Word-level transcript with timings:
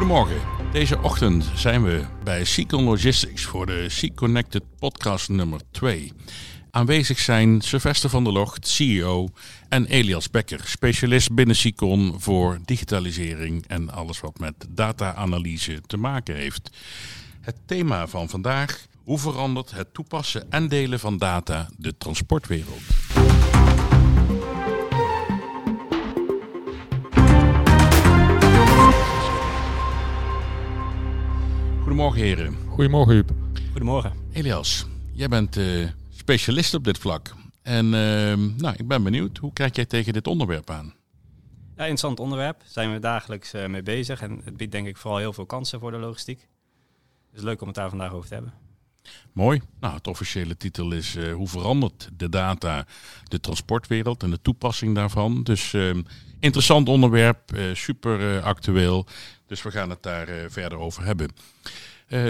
Goedemorgen. 0.00 0.40
Deze 0.72 1.02
ochtend 1.02 1.50
zijn 1.54 1.84
we 1.84 2.04
bij 2.24 2.44
Seacon 2.44 2.84
Logistics 2.84 3.44
voor 3.44 3.66
de 3.66 3.88
Seek 3.88 4.14
Connected 4.14 4.62
podcast 4.78 5.28
nummer 5.28 5.60
2. 5.70 6.12
Aanwezig 6.70 7.18
zijn 7.18 7.60
Sylvester 7.60 8.10
van 8.10 8.24
der 8.24 8.32
Locht, 8.32 8.66
CEO, 8.68 9.28
en 9.68 9.86
Elias 9.86 10.30
Becker, 10.30 10.60
specialist 10.64 11.34
binnen 11.34 11.56
Seacon 11.56 12.14
voor 12.18 12.58
digitalisering 12.64 13.64
en 13.66 13.90
alles 13.90 14.20
wat 14.20 14.38
met 14.38 14.54
data-analyse 14.68 15.80
te 15.86 15.96
maken 15.96 16.34
heeft. 16.34 16.70
Het 17.40 17.56
thema 17.66 18.06
van 18.06 18.28
vandaag: 18.28 18.86
hoe 19.04 19.18
verandert 19.18 19.70
het 19.70 19.94
toepassen 19.94 20.50
en 20.50 20.68
delen 20.68 21.00
van 21.00 21.18
data 21.18 21.68
de 21.76 21.96
transportwereld? 21.98 22.82
Goedemorgen 31.90 32.22
heren. 32.22 32.56
Goedemorgen 32.68 33.14
Huub. 33.14 33.30
Goedemorgen. 33.70 34.12
Elias, 34.32 34.86
jij 35.12 35.28
bent 35.28 35.56
uh, 35.56 35.88
specialist 36.10 36.74
op 36.74 36.84
dit 36.84 36.98
vlak. 36.98 37.34
En 37.62 37.84
uh, 37.84 37.92
nou, 38.56 38.74
ik 38.76 38.88
ben 38.88 39.02
benieuwd, 39.02 39.36
hoe 39.36 39.52
kijk 39.52 39.76
jij 39.76 39.84
tegen 39.84 40.12
dit 40.12 40.26
onderwerp 40.26 40.70
aan? 40.70 40.94
Ja, 41.76 41.82
interessant 41.82 42.20
onderwerp. 42.20 42.58
Daar 42.58 42.68
zijn 42.68 42.92
we 42.92 42.98
dagelijks 42.98 43.54
uh, 43.54 43.66
mee 43.66 43.82
bezig. 43.82 44.22
En 44.22 44.40
het 44.44 44.56
biedt 44.56 44.72
denk 44.72 44.86
ik 44.86 44.96
vooral 44.96 45.18
heel 45.18 45.32
veel 45.32 45.46
kansen 45.46 45.80
voor 45.80 45.90
de 45.90 45.98
logistiek. 45.98 46.48
Dus 47.32 47.42
leuk 47.42 47.60
om 47.60 47.66
het 47.66 47.76
daar 47.76 47.88
vandaag 47.88 48.12
over 48.12 48.28
te 48.28 48.34
hebben. 48.34 48.52
Mooi. 49.32 49.60
Nou, 49.80 49.94
het 49.94 50.06
officiële 50.06 50.56
titel 50.56 50.92
is 50.92 51.16
uh, 51.16 51.34
Hoe 51.34 51.48
verandert 51.48 52.08
de 52.16 52.28
data 52.28 52.86
de 53.24 53.40
transportwereld 53.40 54.22
en 54.22 54.30
de 54.30 54.40
toepassing 54.42 54.94
daarvan. 54.94 55.42
Dus 55.42 55.72
uh, 55.72 55.96
interessant 56.38 56.88
onderwerp, 56.88 57.54
uh, 57.54 57.74
super 57.74 58.42
actueel. 58.42 59.06
Dus 59.46 59.62
we 59.62 59.70
gaan 59.70 59.90
het 59.90 60.02
daar 60.02 60.28
verder 60.48 60.78
over 60.78 61.04
hebben. 61.04 61.28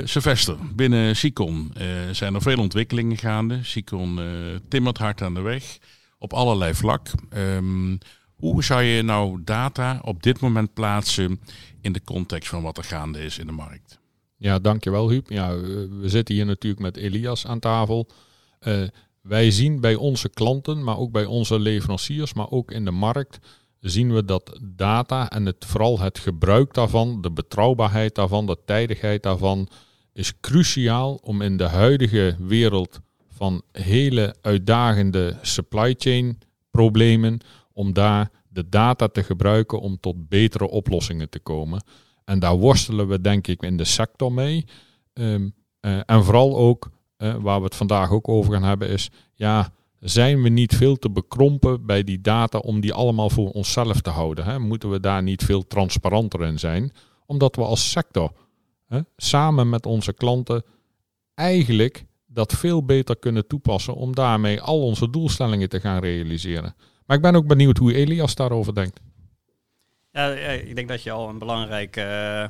Sylvester, 0.05 0.57
binnen 0.75 1.17
Sicon 1.17 1.73
zijn 2.11 2.35
er 2.35 2.43
veel 2.43 2.59
ontwikkelingen 2.59 3.17
gaande. 3.17 3.59
Sicon 3.63 4.21
timmert 4.69 4.99
hard 4.99 5.23
aan 5.23 5.35
de 5.35 5.41
weg 5.41 5.79
op 6.19 6.33
allerlei 6.33 6.75
vlak. 6.75 7.09
Um, 7.37 7.99
hoe 8.37 8.65
zou 8.65 8.83
je 8.83 9.03
nou 9.03 9.41
data 9.45 10.01
op 10.03 10.23
dit 10.23 10.41
moment 10.41 10.75
plaatsen 10.75 11.41
in 11.81 11.93
de 11.93 12.03
context 12.05 12.49
van 12.49 12.63
wat 12.63 12.79
er 12.79 12.85
gaande 12.85 13.25
is 13.25 13.39
in 13.39 13.47
de 13.47 13.53
markt? 13.53 13.99
Ja, 14.37 14.59
dankjewel 14.59 15.09
Huub. 15.09 15.31
Ja, 15.31 15.57
we 16.01 16.09
zitten 16.09 16.35
hier 16.35 16.47
natuurlijk 16.47 16.83
met 16.83 16.97
Elias 16.97 17.47
aan 17.47 17.59
tafel. 17.59 18.09
Uh, 18.63 18.83
wij 19.23 19.51
zien 19.51 19.81
bij 19.81 19.95
onze 19.95 20.29
klanten, 20.29 20.85
maar 20.85 20.99
ook 20.99 21.13
bij 21.13 21.25
onze 21.25 21.59
leveranciers, 21.59 22.35
maar 22.35 22.51
ook 22.51 22.71
in 22.71 22.85
de 22.85 22.91
markt, 22.91 23.39
zien 23.81 24.13
we 24.15 24.25
dat 24.25 24.61
data 24.63 25.31
en 25.31 25.47
het, 25.47 25.65
vooral 25.65 26.01
het 26.01 26.19
gebruik 26.19 26.75
daarvan, 26.75 27.21
de 27.21 27.31
betrouwbaarheid 27.31 28.15
daarvan, 28.15 28.47
de 28.47 28.57
tijdigheid 28.65 29.23
daarvan, 29.23 29.69
is 30.13 30.41
cruciaal 30.41 31.15
om 31.15 31.43
in 31.43 31.57
de 31.57 31.69
huidige 31.69 32.37
wereld 32.39 33.01
van 33.29 33.63
hele 33.73 34.35
uitdagende 34.41 35.37
supply 35.43 35.95
chain 35.99 36.39
problemen, 36.71 37.41
om 37.73 37.93
daar 37.93 38.31
de 38.49 38.69
data 38.69 39.09
te 39.09 39.23
gebruiken 39.23 39.81
om 39.81 40.01
tot 40.01 40.29
betere 40.29 40.69
oplossingen 40.69 41.29
te 41.29 41.39
komen. 41.39 41.85
En 42.25 42.39
daar 42.39 42.57
worstelen 42.57 43.09
we 43.09 43.21
denk 43.21 43.47
ik 43.47 43.63
in 43.63 43.77
de 43.77 43.85
sector 43.85 44.33
mee. 44.33 44.65
Um, 45.13 45.55
uh, 45.81 46.01
en 46.07 46.25
vooral 46.25 46.57
ook, 46.57 46.91
uh, 47.19 47.35
waar 47.35 47.59
we 47.59 47.65
het 47.65 47.75
vandaag 47.75 48.11
ook 48.11 48.29
over 48.29 48.53
gaan 48.53 48.63
hebben, 48.63 48.89
is 48.89 49.11
ja, 49.35 49.73
zijn 50.01 50.43
we 50.43 50.49
niet 50.49 50.77
veel 50.77 50.97
te 50.97 51.11
bekrompen 51.11 51.87
bij 51.87 52.05
die 52.05 52.21
data 52.21 52.59
om 52.59 52.81
die 52.81 52.93
allemaal 52.93 53.31
voor 53.31 53.51
onszelf 53.51 54.01
te 54.01 54.11
houden? 54.11 54.45
Hè? 54.45 54.59
Moeten 54.59 54.91
we 54.91 55.01
daar 55.01 55.23
niet 55.23 55.45
veel 55.45 55.67
transparanter 55.67 56.45
in 56.45 56.59
zijn? 56.59 56.93
Omdat 57.27 57.57
we 57.57 57.63
als 57.63 57.91
sector 57.91 58.33
hè, 58.87 59.01
samen 59.17 59.69
met 59.69 59.87
onze 59.87 60.13
klanten 60.13 60.65
eigenlijk 61.35 62.05
dat 62.27 62.53
veel 62.53 62.85
beter 62.85 63.19
kunnen 63.19 63.47
toepassen 63.47 63.95
om 63.95 64.15
daarmee 64.15 64.61
al 64.61 64.83
onze 64.83 65.11
doelstellingen 65.11 65.69
te 65.69 65.81
gaan 65.81 66.01
realiseren. 66.01 66.75
Maar 67.07 67.17
ik 67.17 67.23
ben 67.23 67.35
ook 67.35 67.47
benieuwd 67.47 67.77
hoe 67.77 67.95
Elias 67.95 68.35
daarover 68.35 68.75
denkt. 68.75 69.01
Ja, 70.13 70.29
ik 70.53 70.75
denk 70.77 70.89
dat 70.89 71.03
je 71.03 71.11
al 71.11 71.29
een 71.29 71.39
belangrijk 71.39 71.97
uh, 71.97 72.49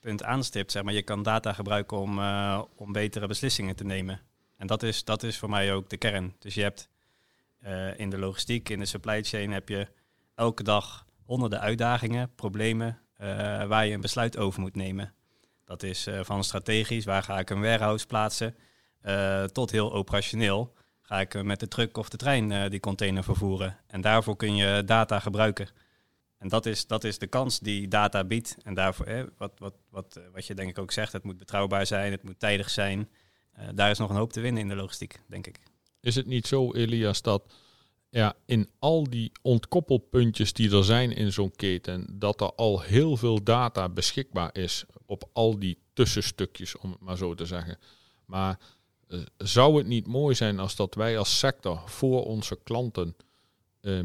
punt 0.00 0.22
aanstipt. 0.22 0.72
Zeg 0.72 0.82
maar. 0.82 0.92
Je 0.92 1.02
kan 1.02 1.22
data 1.22 1.52
gebruiken 1.52 1.98
om, 1.98 2.18
uh, 2.18 2.62
om 2.76 2.92
betere 2.92 3.26
beslissingen 3.26 3.76
te 3.76 3.84
nemen. 3.84 4.20
En 4.56 4.66
dat 4.66 4.82
is, 4.82 5.04
dat 5.04 5.22
is 5.22 5.38
voor 5.38 5.50
mij 5.50 5.72
ook 5.72 5.88
de 5.88 5.96
kern. 5.96 6.34
Dus 6.38 6.54
je 6.54 6.62
hebt 6.62 6.88
uh, 7.64 7.98
in 7.98 8.10
de 8.10 8.18
logistiek, 8.18 8.68
in 8.68 8.78
de 8.78 8.84
supply 8.84 9.24
chain, 9.24 9.52
heb 9.52 9.68
je 9.68 9.88
elke 10.34 10.62
dag 10.62 11.06
honderden 11.24 11.60
uitdagingen, 11.60 12.34
problemen 12.34 13.00
waar 13.68 13.86
je 13.86 13.94
een 13.94 14.00
besluit 14.00 14.36
over 14.36 14.60
moet 14.60 14.76
nemen. 14.76 15.14
Dat 15.64 15.82
is 15.82 16.08
van 16.22 16.44
strategisch, 16.44 17.04
waar 17.04 17.22
ga 17.22 17.38
ik 17.38 17.50
een 17.50 17.60
warehouse 17.60 18.06
plaatsen, 18.06 18.56
tot 19.52 19.70
heel 19.70 19.92
operationeel. 19.92 20.74
Ga 21.02 21.20
ik 21.20 21.42
met 21.42 21.60
de 21.60 21.68
truck 21.68 21.96
of 21.96 22.08
de 22.08 22.16
trein 22.16 22.70
die 22.70 22.80
container 22.80 23.24
vervoeren. 23.24 23.76
En 23.86 24.00
daarvoor 24.00 24.36
kun 24.36 24.56
je 24.56 24.82
data 24.84 25.20
gebruiken. 25.20 25.68
En 26.38 26.48
dat 26.48 26.66
is, 26.66 26.86
dat 26.86 27.04
is 27.04 27.18
de 27.18 27.26
kans 27.26 27.58
die 27.58 27.88
data 27.88 28.24
biedt. 28.24 28.56
En 28.62 28.74
daarvoor, 28.74 29.32
wat, 29.38 29.52
wat, 29.58 29.74
wat, 29.90 30.20
wat 30.32 30.46
je 30.46 30.54
denk 30.54 30.70
ik 30.70 30.78
ook 30.78 30.92
zegt, 30.92 31.12
het 31.12 31.24
moet 31.24 31.38
betrouwbaar 31.38 31.86
zijn, 31.86 32.12
het 32.12 32.22
moet 32.22 32.38
tijdig 32.38 32.70
zijn. 32.70 33.08
Uh, 33.58 33.68
daar 33.74 33.90
is 33.90 33.98
nog 33.98 34.10
een 34.10 34.16
hoop 34.16 34.32
te 34.32 34.40
winnen 34.40 34.62
in 34.62 34.68
de 34.68 34.74
logistiek, 34.74 35.20
denk 35.26 35.46
ik. 35.46 35.60
Is 36.00 36.14
het 36.14 36.26
niet 36.26 36.46
zo, 36.46 36.72
Elias, 36.72 37.22
dat 37.22 37.52
ja, 38.10 38.34
in 38.44 38.70
al 38.78 39.10
die 39.10 39.32
ontkoppelpuntjes 39.42 40.52
die 40.52 40.70
er 40.70 40.84
zijn 40.84 41.12
in 41.12 41.32
zo'n 41.32 41.50
keten, 41.56 42.06
dat 42.18 42.40
er 42.40 42.52
al 42.54 42.80
heel 42.80 43.16
veel 43.16 43.42
data 43.42 43.88
beschikbaar 43.88 44.50
is 44.52 44.84
op 45.06 45.28
al 45.32 45.58
die 45.58 45.78
tussenstukjes, 45.92 46.76
om 46.76 46.90
het 46.90 47.00
maar 47.00 47.16
zo 47.16 47.34
te 47.34 47.46
zeggen. 47.46 47.78
Maar 48.24 48.58
uh, 49.08 49.20
zou 49.36 49.78
het 49.78 49.86
niet 49.86 50.06
mooi 50.06 50.34
zijn 50.34 50.58
als 50.58 50.76
dat 50.76 50.94
wij 50.94 51.18
als 51.18 51.38
sector 51.38 51.82
voor 51.86 52.24
onze 52.24 52.58
klanten 52.62 53.16
uh, 53.80 54.04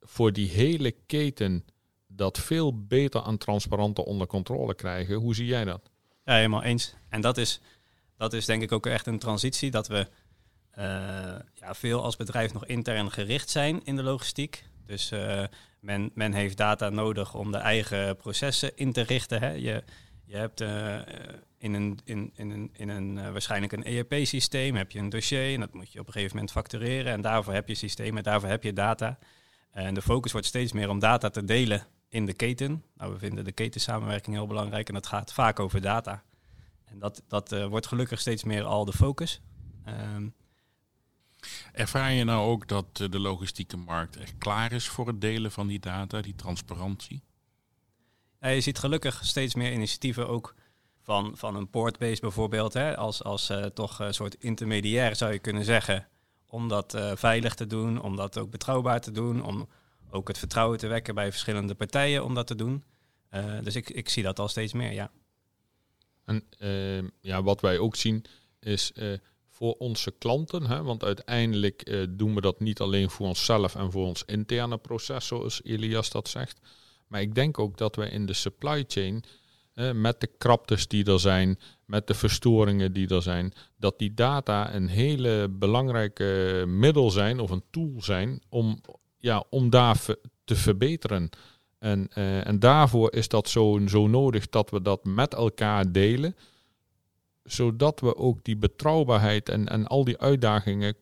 voor 0.00 0.32
die 0.32 0.48
hele 0.48 0.94
keten 1.06 1.64
dat 2.06 2.38
veel 2.38 2.86
beter 2.86 3.22
en 3.22 3.38
transparanter 3.38 4.04
onder 4.04 4.26
controle 4.26 4.74
krijgen. 4.74 5.14
Hoe 5.14 5.34
zie 5.34 5.46
jij 5.46 5.64
dat? 5.64 5.90
Ja, 6.24 6.34
helemaal 6.34 6.62
eens. 6.62 6.94
En 7.08 7.20
dat 7.20 7.36
is, 7.36 7.60
dat 8.16 8.32
is 8.32 8.44
denk 8.44 8.62
ik 8.62 8.72
ook 8.72 8.86
echt 8.86 9.06
een 9.06 9.18
transitie 9.18 9.70
dat 9.70 9.88
we 9.88 10.06
uh, 10.78 10.84
ja, 11.54 11.74
veel 11.74 12.02
als 12.02 12.16
bedrijf 12.16 12.52
nog 12.52 12.66
intern 12.66 13.10
gericht 13.10 13.50
zijn 13.50 13.84
in 13.84 13.96
de 13.96 14.02
logistiek. 14.02 14.64
Dus 14.86 15.12
uh, 15.12 15.44
men, 15.80 16.10
men 16.14 16.32
heeft 16.32 16.56
data 16.56 16.88
nodig 16.88 17.34
om 17.34 17.52
de 17.52 17.58
eigen 17.58 18.16
processen 18.16 18.76
in 18.76 18.92
te 18.92 19.00
richten. 19.00 19.40
Hè. 19.40 19.50
Je, 19.50 19.84
je 20.24 20.36
hebt 20.36 20.60
uh, 20.60 20.98
in 21.58 21.74
een, 21.74 21.98
in, 22.04 22.32
in 22.34 22.50
een, 22.50 22.70
in 22.72 22.88
een 22.88 23.32
waarschijnlijk 23.32 23.72
een 23.72 23.84
ERP-systeem 23.84 24.76
heb 24.76 24.90
je 24.90 24.98
een 24.98 25.08
dossier 25.08 25.54
en 25.54 25.60
dat 25.60 25.74
moet 25.74 25.92
je 25.92 26.00
op 26.00 26.06
een 26.06 26.12
gegeven 26.12 26.34
moment 26.34 26.54
factureren. 26.54 27.12
En 27.12 27.20
daarvoor 27.20 27.52
heb 27.52 27.68
je 27.68 27.74
systemen, 27.74 28.22
daarvoor 28.22 28.48
heb 28.48 28.62
je 28.62 28.72
data. 28.72 29.18
En 29.72 29.94
de 29.94 30.02
focus 30.02 30.32
wordt 30.32 30.46
steeds 30.46 30.72
meer 30.72 30.88
om 30.88 30.98
data 30.98 31.30
te 31.30 31.44
delen 31.44 31.86
in 32.08 32.26
de 32.26 32.32
keten. 32.32 32.84
Nou, 32.96 33.12
we 33.12 33.18
vinden 33.18 33.44
de 33.44 33.52
ketensamenwerking 33.52 34.36
heel 34.36 34.46
belangrijk 34.46 34.88
en 34.88 34.94
dat 34.94 35.06
gaat 35.06 35.32
vaak 35.32 35.60
over 35.60 35.80
data. 35.80 36.22
En 36.86 36.98
dat, 36.98 37.22
dat 37.28 37.52
uh, 37.52 37.66
wordt 37.66 37.86
gelukkig 37.86 38.20
steeds 38.20 38.44
meer 38.44 38.64
al 38.64 38.84
de 38.84 38.92
focus. 38.92 39.40
Um, 39.88 40.34
Ervaar 41.72 42.12
je 42.12 42.24
nou 42.24 42.48
ook 42.48 42.68
dat 42.68 42.96
de 42.96 43.18
logistieke 43.18 43.76
markt 43.76 44.16
echt 44.16 44.34
klaar 44.38 44.72
is 44.72 44.88
voor 44.88 45.06
het 45.06 45.20
delen 45.20 45.52
van 45.52 45.66
die 45.66 45.78
data, 45.78 46.20
die 46.20 46.34
transparantie? 46.34 47.22
Ja, 48.40 48.48
je 48.48 48.60
ziet 48.60 48.78
gelukkig 48.78 49.24
steeds 49.24 49.54
meer 49.54 49.72
initiatieven 49.72 50.28
ook 50.28 50.54
van, 51.02 51.36
van 51.36 51.56
een 51.56 51.70
portbase 51.70 52.20
bijvoorbeeld, 52.20 52.72
hè, 52.72 52.96
als, 52.96 53.22
als 53.22 53.50
uh, 53.50 53.64
toch 53.64 53.98
een 53.98 54.14
soort 54.14 54.34
intermediair 54.34 55.16
zou 55.16 55.32
je 55.32 55.38
kunnen 55.38 55.64
zeggen 55.64 56.08
om 56.46 56.68
dat 56.68 56.94
uh, 56.94 57.12
veilig 57.14 57.54
te 57.54 57.66
doen, 57.66 58.00
om 58.02 58.16
dat 58.16 58.38
ook 58.38 58.50
betrouwbaar 58.50 59.00
te 59.00 59.10
doen, 59.10 59.44
om 59.44 59.68
ook 60.10 60.28
het 60.28 60.38
vertrouwen 60.38 60.78
te 60.78 60.86
wekken 60.86 61.14
bij 61.14 61.30
verschillende 61.30 61.74
partijen 61.74 62.24
om 62.24 62.34
dat 62.34 62.46
te 62.46 62.54
doen. 62.54 62.84
Uh, 63.30 63.44
dus 63.62 63.76
ik, 63.76 63.90
ik 63.90 64.08
zie 64.08 64.22
dat 64.22 64.38
al 64.38 64.48
steeds 64.48 64.72
meer, 64.72 64.92
ja. 64.92 65.10
En 66.26 66.44
uh, 66.58 67.08
ja, 67.20 67.42
wat 67.42 67.60
wij 67.60 67.78
ook 67.78 67.96
zien 67.96 68.24
is 68.60 68.92
voor 69.48 69.74
onze 69.78 70.10
klanten, 70.18 70.66
hè, 70.66 70.82
want 70.82 71.04
uiteindelijk 71.04 72.06
doen 72.10 72.34
we 72.34 72.40
dat 72.40 72.60
niet 72.60 72.80
alleen 72.80 73.10
voor 73.10 73.26
onszelf 73.26 73.74
en 73.74 73.90
voor 73.92 74.06
ons 74.06 74.24
interne 74.24 74.78
proces, 74.78 75.26
zoals 75.26 75.64
Elias 75.64 76.10
dat 76.10 76.28
zegt. 76.28 76.60
Maar 77.06 77.20
ik 77.20 77.34
denk 77.34 77.58
ook 77.58 77.78
dat 77.78 77.96
we 77.96 78.10
in 78.10 78.26
de 78.26 78.32
supply 78.32 78.84
chain 78.88 79.24
met 79.94 80.20
de 80.20 80.30
kraptes 80.38 80.88
die 80.88 81.04
er 81.04 81.20
zijn, 81.20 81.58
met 81.84 82.06
de 82.06 82.14
verstoringen 82.14 82.92
die 82.92 83.08
er 83.08 83.22
zijn, 83.22 83.52
dat 83.76 83.98
die 83.98 84.14
data 84.14 84.74
een 84.74 84.88
hele 84.88 85.48
belangrijke 85.50 86.64
middel 86.66 87.10
zijn 87.10 87.40
of 87.40 87.50
een 87.50 87.64
tool 87.70 87.94
zijn 88.02 88.42
om, 88.48 88.80
ja, 89.18 89.44
om 89.50 89.70
daar 89.70 90.04
te 90.44 90.56
verbeteren. 90.56 91.30
En, 91.78 92.08
uh, 92.14 92.46
en 92.46 92.58
daarvoor 92.58 93.12
is 93.12 93.28
dat 93.28 93.48
zo, 93.48 93.80
zo 93.86 94.06
nodig 94.06 94.48
dat 94.48 94.70
we 94.70 94.82
dat 94.82 95.04
met 95.04 95.34
elkaar 95.34 95.92
delen, 95.92 96.36
zodat 97.44 98.00
we 98.00 98.16
ook 98.16 98.44
die 98.44 98.56
betrouwbaarheid 98.56 99.48
en, 99.48 99.68
en 99.68 99.86
al 99.86 100.04
die 100.04 100.18
uitdagingen 100.18 100.94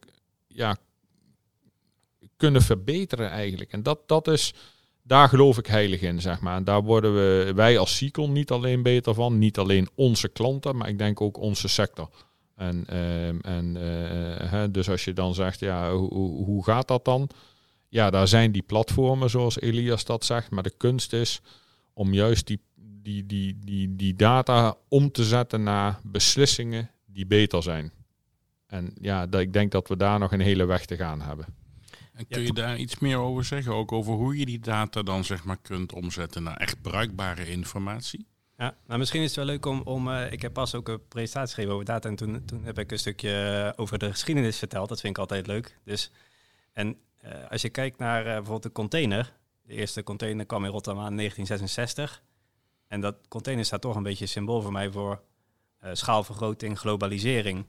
ja, 0.47 0.77
kunnen 2.37 2.63
verbeteren 2.63 3.31
eigenlijk. 3.31 3.73
En 3.73 3.83
dat, 3.83 3.99
dat 4.07 4.29
is 4.29 4.55
daar 5.07 5.29
geloof 5.29 5.59
ik 5.59 5.67
heilig 5.67 6.01
in, 6.01 6.21
zeg 6.21 6.41
maar. 6.41 6.57
En 6.57 6.65
daar 6.65 6.83
worden 6.83 7.15
we, 7.15 7.53
wij 7.55 7.79
als 7.79 7.97
Sicon 7.97 8.33
niet 8.33 8.51
alleen 8.51 8.83
beter 8.83 9.15
van, 9.15 9.39
niet 9.39 9.59
alleen 9.59 9.89
onze 9.95 10.29
klanten, 10.29 10.77
maar 10.77 10.89
ik 10.89 10.99
denk 10.99 11.21
ook 11.21 11.39
onze 11.39 11.69
sector. 11.69 12.09
En, 12.57 12.85
ehm, 12.87 13.39
en 13.41 13.77
eh, 14.51 14.65
dus 14.71 14.91
als 14.91 15.05
je 15.05 15.13
dan 15.13 15.35
zegt, 15.35 15.61
ja, 15.61 15.95
hoe, 15.95 16.45
hoe 16.45 16.65
gaat 16.65 16.89
dat 16.89 17.05
dan? 17.05 17.29
Ja, 17.95 18.11
daar 18.11 18.29
zijn 18.29 18.53
die 18.53 18.63
platformen, 18.63 19.31
zoals 19.31 19.61
Elias 19.61 20.05
dat 20.05 20.25
zegt, 20.25 20.51
maar 20.51 20.63
de 20.63 20.75
kunst 20.77 21.13
is 21.13 21.41
om 21.93 22.15
juist 22.15 22.47
die, 22.47 22.61
die, 22.77 23.27
die, 23.27 23.59
die, 23.59 23.97
die 23.97 24.15
data 24.15 24.77
om 24.89 25.11
te 25.11 25.25
zetten 25.25 25.63
naar 25.63 25.99
beslissingen 26.03 26.91
die 27.07 27.27
beter 27.27 27.63
zijn. 27.63 27.93
En 28.67 28.93
ja, 29.01 29.27
dat, 29.27 29.41
ik 29.41 29.53
denk 29.53 29.73
dat 29.73 29.89
we 29.89 29.97
daar 29.97 30.19
nog 30.19 30.33
een 30.33 30.41
hele 30.41 30.65
weg 30.65 30.85
te 30.85 30.97
gaan 30.97 31.21
hebben. 31.21 31.47
En 32.13 32.27
kun 32.27 32.43
je 32.43 32.53
daar 32.53 32.79
iets 32.79 32.99
meer 32.99 33.19
over 33.19 33.45
zeggen? 33.45 33.75
Ook 33.75 33.93
over 33.93 34.15
hoe 34.15 34.39
je 34.39 34.47
die 34.47 34.61
data 34.61 35.03
dan 35.03 35.25
zeg 35.25 35.45
maar 35.45 35.59
kunt 35.63 35.93
omzetten 35.93 36.43
naar 36.43 36.57
echt 36.57 36.83
bruikbare 36.83 37.51
informatie? 37.51 38.27
Ja, 38.59 38.77
nou 38.87 38.99
misschien 38.99 39.23
is 39.23 39.27
het 39.27 39.37
wel 39.37 39.47
leuk 39.47 39.67
om, 39.67 39.81
om 39.81 40.09
uh, 40.09 40.33
ik 40.33 40.43
heb 40.43 40.53
pas 40.53 40.75
ook 40.75 40.89
een 40.89 41.09
presentatie 41.09 41.55
gegeven 41.55 41.75
over 41.75 41.87
data 41.87 42.09
en 42.09 42.17
toen, 42.17 42.45
toen 42.45 42.65
heb 42.65 42.79
ik 42.79 42.93
een 42.93 42.99
stukje 42.99 43.73
over 43.77 43.99
de 43.99 44.11
geschiedenis 44.11 44.59
verteld. 44.59 44.89
Dat 44.89 45.01
vind 45.01 45.17
ik 45.17 45.21
altijd 45.21 45.47
leuk. 45.47 45.79
Dus, 45.85 46.11
en 46.73 46.97
uh, 47.25 47.51
als 47.51 47.63
je 47.63 47.69
kijkt 47.69 47.99
naar 47.99 48.21
uh, 48.21 48.33
bijvoorbeeld 48.33 48.63
de 48.63 48.73
container. 48.73 49.33
De 49.63 49.73
eerste 49.73 50.03
container 50.03 50.47
kwam 50.47 50.65
in 50.65 50.71
Rotterdam 50.71 51.05
aan 51.05 51.17
1966. 51.17 52.23
En 52.87 53.01
dat 53.01 53.17
container 53.29 53.65
staat 53.65 53.81
toch 53.81 53.97
een 53.97 54.03
beetje 54.03 54.27
symbool 54.27 54.63
voor 54.63 54.73
mij 54.73 54.91
voor 54.91 55.23
schaalvergroting, 55.93 56.79
globalisering. 56.79 57.67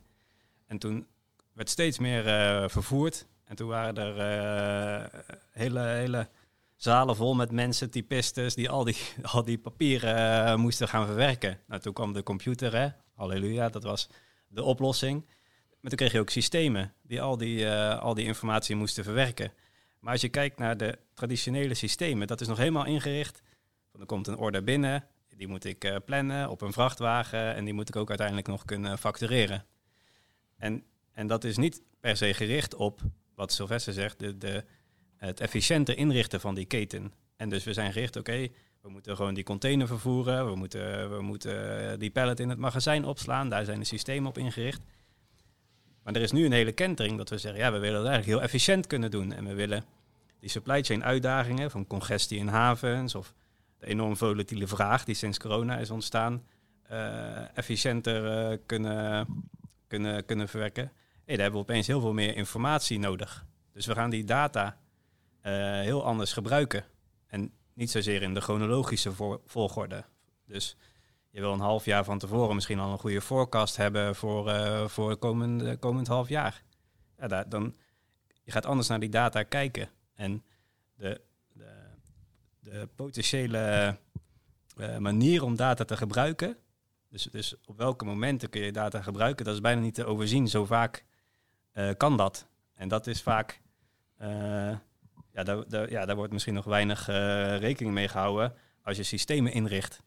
En 0.66 0.78
toen 0.78 1.08
werd 1.54 1.70
steeds 1.70 2.00
meer 2.00 2.24
vervoerd. 2.70 3.28
En 3.44 3.56
toen 3.56 3.68
waren 3.68 3.98
er 3.98 5.10
hele, 5.52 5.80
hele 5.80 6.30
zalen 6.76 7.16
vol 7.16 7.34
met 7.34 7.52
mensen, 7.52 7.90
typistes, 7.90 8.56
die 8.56 8.70
al 8.70 8.84
die, 8.84 8.98
al 9.34 9.44
die 9.44 9.58
papieren 9.58 10.60
moesten 10.60 10.88
gaan 10.88 11.06
verwerken. 11.06 11.60
Nou, 11.68 11.82
toen 11.82 11.94
kwam 11.94 12.14
de 12.14 12.24
computer, 12.24 12.76
hè? 12.76 12.88
halleluja, 13.16 13.70
dat 13.70 13.84
was 13.84 14.10
de 14.48 14.64
oplossing. 14.64 15.26
Maar 15.86 15.94
toen 15.94 16.06
kreeg 16.06 16.16
je 16.16 16.24
ook 16.24 16.30
systemen 16.30 16.94
die 17.02 17.22
al 17.22 17.38
die, 17.38 17.60
uh, 17.60 18.00
al 18.00 18.14
die 18.14 18.26
informatie 18.26 18.76
moesten 18.76 19.04
verwerken. 19.04 19.52
Maar 20.00 20.12
als 20.12 20.22
je 20.22 20.30
kijkt 20.30 20.58
naar 20.58 20.78
de 20.78 20.98
traditionele 21.14 21.74
systemen, 21.74 22.28
dat 22.28 22.42
is 22.42 22.48
nog 22.48 22.58
helemaal 22.58 22.86
ingericht. 22.86 23.42
Er 24.00 24.06
komt 24.06 24.28
een 24.28 24.38
order 24.38 24.64
binnen, 24.64 25.08
die 25.38 25.48
moet 25.48 25.66
ik 25.66 26.00
plannen 26.06 26.50
op 26.50 26.62
een 26.62 26.74
vrachtwagen 26.74 27.56
en 27.56 27.66
die 27.66 27.74
moet 27.74 27.90
ik 27.90 27.96
ook 27.96 28.10
uiteindelijk 28.10 28.48
nog 28.48 28.66
kunnen 28.66 28.98
factureren. 28.98 29.66
En, 30.58 30.84
en 31.12 31.28
dat 31.28 31.44
is 31.44 31.58
niet 31.58 31.82
per 32.00 32.18
se 32.18 32.34
gericht 32.34 32.76
op 32.76 33.02
wat 33.36 33.52
Sylvester 33.52 33.94
zegt, 33.94 34.20
de, 34.20 34.38
de, 34.38 34.64
het 35.18 35.40
efficiënter 35.40 35.98
inrichten 35.98 36.42
van 36.42 36.56
die 36.56 36.66
keten. 36.66 37.14
En 37.36 37.50
dus 37.50 37.64
we 37.64 37.74
zijn 37.74 37.94
gericht, 37.94 38.16
oké, 38.16 38.48
we 38.82 38.90
moeten 38.90 39.16
gewoon 39.16 39.34
die 39.34 39.44
container 39.44 39.88
vervoeren, 39.88 40.46
we 40.46 40.56
moeten, 40.56 41.10
we 41.16 41.22
moeten 41.22 42.00
die 42.00 42.12
pallet 42.12 42.40
in 42.40 42.50
het 42.50 42.60
magazijn 42.60 43.06
opslaan, 43.06 43.50
daar 43.50 43.66
zijn 43.66 43.80
de 43.80 43.86
systemen 43.86 44.30
op 44.30 44.38
ingericht. 44.38 44.84
Maar 46.06 46.16
er 46.16 46.22
is 46.22 46.32
nu 46.32 46.46
een 46.46 46.52
hele 46.52 46.72
kentering 46.72 47.18
dat 47.18 47.30
we 47.30 47.38
zeggen, 47.38 47.62
ja, 47.62 47.72
we 47.72 47.80
willen 47.80 48.00
het 48.00 48.08
eigenlijk 48.08 48.38
heel 48.38 48.48
efficiënt 48.48 48.88
kunnen 48.88 49.12
doen. 49.12 49.34
En 49.34 49.46
we 49.46 49.54
willen 49.54 49.84
die 50.40 50.50
supply 50.50 50.84
chain 50.84 51.04
uitdagingen 51.04 51.72
van 51.72 51.88
congestie 51.88 52.40
in 52.40 52.48
havens 52.48 53.16
of 53.16 53.34
de 53.78 53.88
enorm 53.88 54.18
volatiele 54.18 54.68
vraag 54.68 55.04
die 55.04 55.16
sinds 55.16 55.40
corona 55.40 55.78
is 55.78 55.90
ontstaan, 55.90 56.44
uh, 56.92 57.58
efficiënter 57.58 58.52
uh, 58.52 58.58
kunnen, 58.66 59.28
kunnen, 59.88 60.26
kunnen 60.26 60.48
verwerken 60.48 60.92
daar 61.26 61.44
hebben 61.44 61.62
we 61.62 61.68
opeens 61.68 61.88
heel 61.88 62.00
veel 62.00 62.14
meer 62.14 62.36
informatie 62.36 63.00
nodig. 63.00 63.46
Dus 63.74 63.86
we 63.86 63.94
gaan 63.94 64.10
die 64.10 64.24
data 64.24 64.78
uh, 65.44 65.52
heel 65.80 66.06
anders 66.06 66.34
gebruiken. 66.34 66.86
En 67.28 67.52
niet 67.74 67.92
zozeer 67.92 68.22
in 68.22 68.34
de 68.34 68.42
chronologische 68.42 69.12
volgorde. 69.46 70.04
Dus 70.46 70.78
je 71.36 71.42
wil 71.42 71.54
een 71.54 71.60
half 71.60 71.86
jaar 71.86 72.04
van 72.04 72.20
tevoren 72.20 72.56
misschien 72.56 72.80
al 72.80 72.92
een 72.92 73.00
goede 73.00 73.22
forecast 73.22 73.78
hebben 73.78 74.16
voor, 74.16 74.48
uh, 74.48 74.88
voor 74.88 75.18
komend, 75.18 75.80
komend 75.80 76.08
half 76.08 76.30
jaar. 76.30 76.64
Ja, 77.18 77.44
dan, 77.44 77.76
je 78.44 78.52
gaat 78.52 78.66
anders 78.66 78.88
naar 78.88 79.00
die 79.00 79.10
data 79.10 79.44
kijken. 79.44 79.90
En 80.14 80.44
de, 80.96 81.22
de, 81.54 81.72
de 82.60 82.90
potentiële 82.96 83.96
uh, 84.78 84.98
manier 84.98 85.44
om 85.44 85.56
data 85.56 85.84
te 85.84 85.98
gebruiken. 85.98 86.58
Dus, 87.10 87.24
dus 87.24 87.56
op 87.66 87.78
welke 87.78 88.06
momenten 88.06 88.50
kun 88.50 88.62
je 88.62 88.72
data 88.72 89.02
gebruiken, 89.02 89.46
dat 89.46 89.54
is 89.54 89.62
bijna 89.62 89.82
niet 89.82 89.96
te 89.96 90.06
overzien. 90.06 90.48
Zo 90.48 90.66
vaak 90.66 91.06
kan 91.98 92.18
dat. 92.18 92.48
En 92.74 92.88
dat 92.88 93.08
is 93.08 93.22
vaak, 93.22 93.62
ja, 94.18 95.64
ja, 95.90 96.06
daar 96.06 96.16
wordt 96.16 96.34
misschien 96.34 96.54
nog 96.54 96.66
weinig 96.66 97.06
rekening 97.60 97.94
mee 97.94 98.08
gehouden 98.08 98.54
als 98.82 98.98
je 98.98 99.04
systemen 99.04 99.54
inricht. 99.54 100.04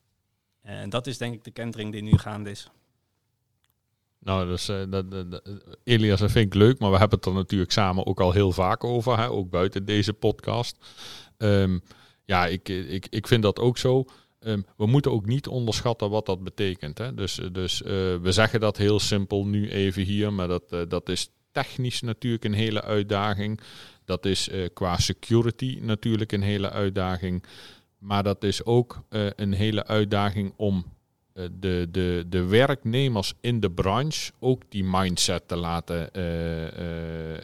En 0.68 0.90
dat 0.90 1.06
is 1.06 1.18
denk 1.18 1.34
ik 1.34 1.44
de 1.44 1.50
kentering 1.50 1.92
die 1.92 2.02
nu 2.02 2.18
gaande 2.18 2.50
is. 2.50 2.70
Nou, 4.18 4.46
dus, 4.48 4.66
dat, 4.66 5.10
dat, 5.10 5.42
Elias, 5.84 6.20
dat 6.20 6.30
vind 6.30 6.46
ik 6.46 6.54
leuk, 6.54 6.78
maar 6.78 6.90
we 6.90 6.98
hebben 6.98 7.18
het 7.18 7.26
er 7.26 7.34
natuurlijk 7.34 7.72
samen 7.72 8.06
ook 8.06 8.20
al 8.20 8.32
heel 8.32 8.52
vaak 8.52 8.84
over, 8.84 9.18
hè, 9.18 9.28
ook 9.28 9.50
buiten 9.50 9.84
deze 9.84 10.12
podcast. 10.12 10.76
Um, 11.38 11.82
ja, 12.24 12.46
ik, 12.46 12.68
ik, 12.68 13.06
ik 13.10 13.26
vind 13.26 13.42
dat 13.42 13.58
ook 13.58 13.78
zo. 13.78 14.04
Um, 14.40 14.64
we 14.76 14.86
moeten 14.86 15.12
ook 15.12 15.26
niet 15.26 15.46
onderschatten 15.46 16.10
wat 16.10 16.26
dat 16.26 16.44
betekent. 16.44 16.98
Hè. 16.98 17.14
Dus, 17.14 17.40
dus 17.52 17.82
uh, 17.82 17.88
we 18.16 18.32
zeggen 18.32 18.60
dat 18.60 18.76
heel 18.76 19.00
simpel 19.00 19.46
nu 19.46 19.70
even 19.70 20.02
hier, 20.02 20.32
maar 20.32 20.48
dat, 20.48 20.72
uh, 20.72 20.80
dat 20.88 21.08
is 21.08 21.30
technisch 21.52 22.00
natuurlijk 22.00 22.44
een 22.44 22.52
hele 22.52 22.82
uitdaging. 22.82 23.60
Dat 24.04 24.26
is 24.26 24.48
uh, 24.48 24.66
qua 24.72 24.96
security 24.96 25.78
natuurlijk 25.80 26.32
een 26.32 26.42
hele 26.42 26.70
uitdaging. 26.70 27.44
Maar 27.98 28.22
dat 28.22 28.42
is 28.42 28.64
ook 28.64 29.02
uh, 29.10 29.26
een 29.36 29.52
hele 29.52 29.86
uitdaging 29.86 30.52
om 30.56 30.84
uh, 31.34 31.44
de, 31.52 31.88
de, 31.90 32.24
de 32.28 32.44
werknemers 32.44 33.34
in 33.40 33.60
de 33.60 33.70
branche 33.70 34.32
ook 34.38 34.62
die 34.68 34.84
mindset 34.84 35.48
te 35.48 35.56
laten, 35.56 36.10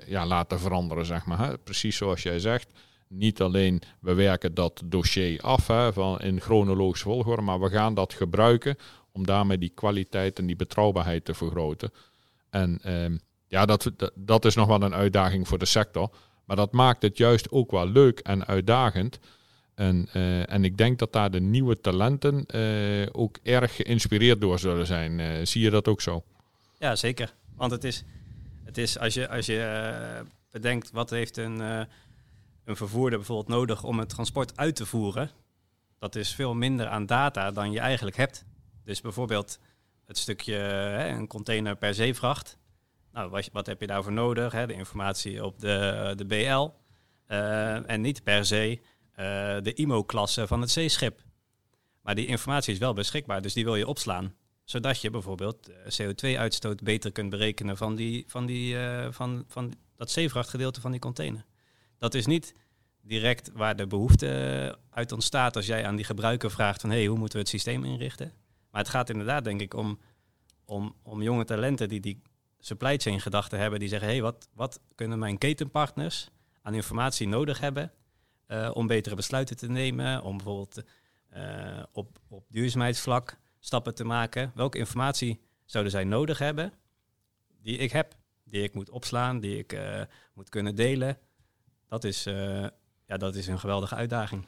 ja, 0.07 0.27
laten 0.27 0.61
veranderen, 0.61 1.07
zeg 1.07 1.27
maar. 1.27 1.39
Hè? 1.39 1.59
Precies 1.59 1.97
zoals 1.97 2.23
jij 2.23 2.39
zegt. 2.39 2.73
Niet 3.09 3.41
alleen 3.41 3.83
we 4.01 4.15
werken 4.15 4.55
dat 4.55 4.83
dossier 4.85 5.41
af 5.41 5.67
hè, 5.67 5.93
van 5.93 6.21
in 6.21 6.41
chronologische 6.41 7.05
volgorde, 7.05 7.43
maar 7.43 7.61
we 7.61 7.69
gaan 7.69 7.95
dat 7.95 8.13
gebruiken 8.13 8.77
om 9.13 9.27
daarmee 9.27 9.59
die 9.59 9.73
kwaliteit 9.75 10.39
en 10.39 10.47
die 10.47 10.57
betrouwbaarheid 10.57 11.25
te 11.25 11.35
vergroten. 11.35 11.91
En 12.51 12.79
ehm, 12.83 13.17
ja, 13.49 13.67
dat, 13.67 13.91
dat 14.15 14.45
is 14.45 14.55
nog 14.55 14.67
wel 14.67 14.83
een 14.83 14.95
uitdaging 14.95 15.49
voor 15.49 15.59
de 15.59 15.65
sector. 15.65 16.11
Maar 16.45 16.57
dat 16.57 16.73
maakt 16.73 17.03
het 17.03 17.17
juist 17.17 17.51
ook 17.51 17.71
wel 17.71 17.87
leuk 17.87 18.19
en 18.19 18.47
uitdagend. 18.47 19.19
En, 19.75 20.09
uh, 20.17 20.53
en 20.53 20.65
ik 20.65 20.77
denk 20.77 20.99
dat 20.99 21.13
daar 21.13 21.31
de 21.31 21.41
nieuwe 21.41 21.81
talenten 21.81 22.45
uh, 22.55 23.07
ook 23.13 23.39
erg 23.43 23.77
geïnspireerd 23.77 24.41
door 24.41 24.59
zullen 24.59 24.87
zijn. 24.87 25.19
Uh, 25.19 25.45
zie 25.45 25.63
je 25.63 25.71
dat 25.71 25.89
ook 25.89 26.01
zo? 26.01 26.25
Ja, 26.79 26.97
zeker. 26.97 27.35
Want 27.57 27.71
het 27.71 27.85
is, 27.85 28.05
het 28.65 28.79
is 28.79 28.99
als 28.99 29.15
je, 29.15 29.29
als 29.29 29.47
je 29.47 30.25
bedenkt 30.51 30.91
wat 30.91 31.11
heeft 31.11 31.37
een, 31.37 31.59
een 32.65 32.77
vervoerder 32.77 33.19
bijvoorbeeld 33.19 33.49
nodig 33.49 33.85
om 33.85 33.99
het 33.99 34.09
transport 34.09 34.57
uit 34.57 34.77
te 34.77 34.87
voeren. 34.87 35.31
Dat 35.99 36.17
is 36.17 36.35
veel 36.35 36.55
minder 36.55 36.87
aan 36.87 37.07
data 37.07 37.51
dan 37.51 37.73
je 37.73 37.81
eigenlijk 37.81 38.17
hebt. 38.17 38.45
Dus 38.85 39.01
bijvoorbeeld 39.01 39.59
het 40.07 40.19
stukje 40.19 40.57
een 41.09 41.27
container 41.27 41.77
per 41.77 41.95
zeevracht. 41.95 42.59
Nou, 43.13 43.31
wat, 43.31 43.49
wat 43.53 43.67
heb 43.67 43.81
je 43.81 43.87
daarvoor 43.87 44.13
nodig? 44.13 44.53
Hè? 44.53 44.67
De 44.67 44.75
informatie 44.75 45.45
op 45.45 45.61
de, 45.61 46.13
de 46.17 46.25
BL. 46.25 46.69
En 47.87 48.01
niet 48.01 48.23
per 48.23 48.45
se 48.45 48.81
uh, 49.19 49.57
de 49.63 49.73
IMO-klasse 49.75 50.47
van 50.47 50.61
het 50.61 50.71
zeeschip. 50.71 51.23
Maar 52.01 52.15
die 52.15 52.27
informatie 52.27 52.73
is 52.73 52.79
wel 52.79 52.93
beschikbaar, 52.93 53.43
dus 53.43 53.53
die 53.53 53.65
wil 53.65 53.77
je 53.77 53.87
opslaan. 53.87 54.35
Zodat 54.65 55.01
je 55.01 55.11
bijvoorbeeld 55.11 55.71
CO2-uitstoot 55.71 56.83
beter 56.83 57.13
kunt 57.13 57.31
berekenen 57.31 57.77
van, 57.77 57.95
die, 57.95 58.25
van, 58.27 58.47
die, 58.47 58.75
uh, 58.75 59.07
van, 59.11 59.45
van 59.49 59.75
dat 59.97 60.11
zeevrachtgedeelte 60.11 60.81
van 60.81 60.91
die 60.91 61.01
container. 61.01 61.45
Dat 61.99 62.15
is 62.15 62.27
niet 62.27 62.55
direct 63.03 63.51
waar 63.53 63.77
de 63.77 63.87
behoefte 63.87 64.79
uit 64.91 65.13
ontstaat 65.13 65.57
als 65.57 65.67
jij 65.67 65.87
aan 65.87 65.97
die 65.97 66.05
gebruiker 66.05 66.51
vraagt 66.51 66.81
van 66.81 66.91
hey, 66.91 67.07
hoe 67.07 67.19
moeten 67.19 67.37
we 67.37 67.43
het 67.43 67.53
systeem 67.53 67.85
inrichten. 67.85 68.33
Maar 68.71 68.81
het 68.81 68.91
gaat 68.91 69.11
inderdaad 69.11 69.45
denk 69.45 69.61
ik 69.61 69.75
om, 69.75 69.99
om, 70.65 70.95
om 71.03 71.23
jonge 71.23 71.45
talenten 71.45 71.89
die 71.89 72.01
die 72.01 72.23
supply 72.59 72.97
chain 72.97 73.21
gedachten 73.21 73.59
hebben 73.59 73.79
die 73.79 73.89
zeggen, 73.89 74.09
hey, 74.09 74.23
wat, 74.23 74.49
wat 74.55 74.81
kunnen 74.95 75.19
mijn 75.19 75.39
ketenpartners 75.39 76.31
aan 76.63 76.75
informatie 76.75 77.29
nodig 77.29 77.61
hebben 77.61 77.93
uh, 78.55 78.71
om 78.73 78.87
betere 78.87 79.15
besluiten 79.15 79.57
te 79.57 79.69
nemen, 79.69 80.23
om 80.23 80.37
bijvoorbeeld 80.37 80.83
uh, 81.37 81.83
op, 81.93 82.19
op 82.29 82.45
duurzaamheidsvlak 82.49 83.39
stappen 83.59 83.95
te 83.95 84.05
maken. 84.05 84.53
Welke 84.55 84.79
informatie 84.79 85.41
zouden 85.65 85.93
zij 85.93 86.05
nodig 86.05 86.39
hebben 86.39 86.73
die 87.63 87.77
ik 87.77 87.93
heb, 87.93 88.17
die 88.45 88.63
ik 88.63 88.75
moet 88.75 88.91
opslaan, 88.91 89.41
die 89.41 89.59
ik 89.59 89.73
uh, 89.73 90.03
moet 90.35 90.49
kunnen 90.49 90.75
delen? 90.75 91.19
Dat 91.89 92.05
is, 92.05 92.25
ja, 93.07 93.17
dat 93.17 93.35
is 93.35 93.47
een 93.47 93.61
geweldige 93.61 93.95
uitdaging. 93.95 94.47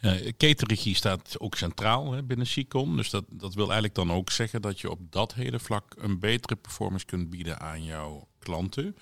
Uh, 0.00 0.94
staat 0.94 1.40
ook 1.40 1.54
centraal 1.54 2.12
hè, 2.12 2.22
binnen 2.22 2.46
SICOM. 2.46 2.96
Dus 2.96 3.10
dat, 3.10 3.24
dat 3.30 3.54
wil 3.54 3.64
eigenlijk 3.64 3.94
dan 3.94 4.12
ook 4.12 4.30
zeggen 4.30 4.62
dat 4.62 4.80
je 4.80 4.90
op 4.90 5.12
dat 5.12 5.34
hele 5.34 5.58
vlak 5.58 5.94
een 5.98 6.18
betere 6.18 6.56
performance 6.56 7.06
kunt 7.06 7.30
bieden 7.30 7.60
aan 7.60 7.84
jouw 7.84 8.28
klanten. 8.38 8.96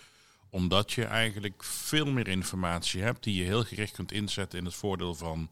Omdat 0.50 0.92
je 0.92 1.04
eigenlijk 1.04 1.64
veel 1.64 2.06
meer 2.06 2.28
informatie 2.28 3.02
hebt 3.02 3.24
die 3.24 3.34
je 3.34 3.44
heel 3.44 3.64
gericht 3.64 3.92
kunt 3.92 4.12
inzetten 4.12 4.58
in 4.58 4.64
het 4.64 4.74
voordeel 4.74 5.14
van 5.14 5.48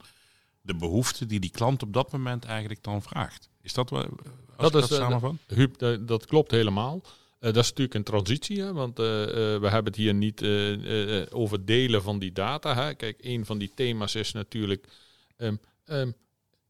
de 0.60 0.74
behoeften 0.74 1.28
die 1.28 1.40
die 1.40 1.50
klant 1.50 1.82
op 1.82 1.92
dat 1.92 2.12
moment 2.12 2.44
eigenlijk 2.44 2.82
dan 2.82 3.02
vraagt. 3.02 3.48
Is 3.60 3.72
dat 3.72 3.90
wat 3.90 4.08
als 4.56 4.72
dat, 4.72 4.82
is, 4.82 4.88
dat 4.88 4.98
samenvat? 4.98 5.34
Huub, 5.46 5.78
dat, 5.78 6.08
dat 6.08 6.26
klopt 6.26 6.50
helemaal. 6.50 7.02
Uh, 7.04 7.52
dat 7.52 7.62
is 7.62 7.68
natuurlijk 7.68 7.94
een 7.94 8.02
transitie, 8.02 8.60
hè, 8.60 8.72
want 8.72 8.98
uh, 8.98 9.06
uh, 9.06 9.26
we 9.34 9.68
hebben 9.68 9.84
het 9.84 9.96
hier 9.96 10.14
niet 10.14 10.42
over 11.32 11.64
delen 11.64 12.02
van 12.02 12.18
die 12.18 12.32
data. 12.32 12.74
Hè. 12.74 12.94
Kijk, 12.94 13.18
een 13.20 13.46
van 13.46 13.58
die 13.58 13.72
thema's 13.74 14.14
is 14.14 14.32
natuurlijk, 14.32 14.86
um, 15.36 15.60
um, 15.86 16.14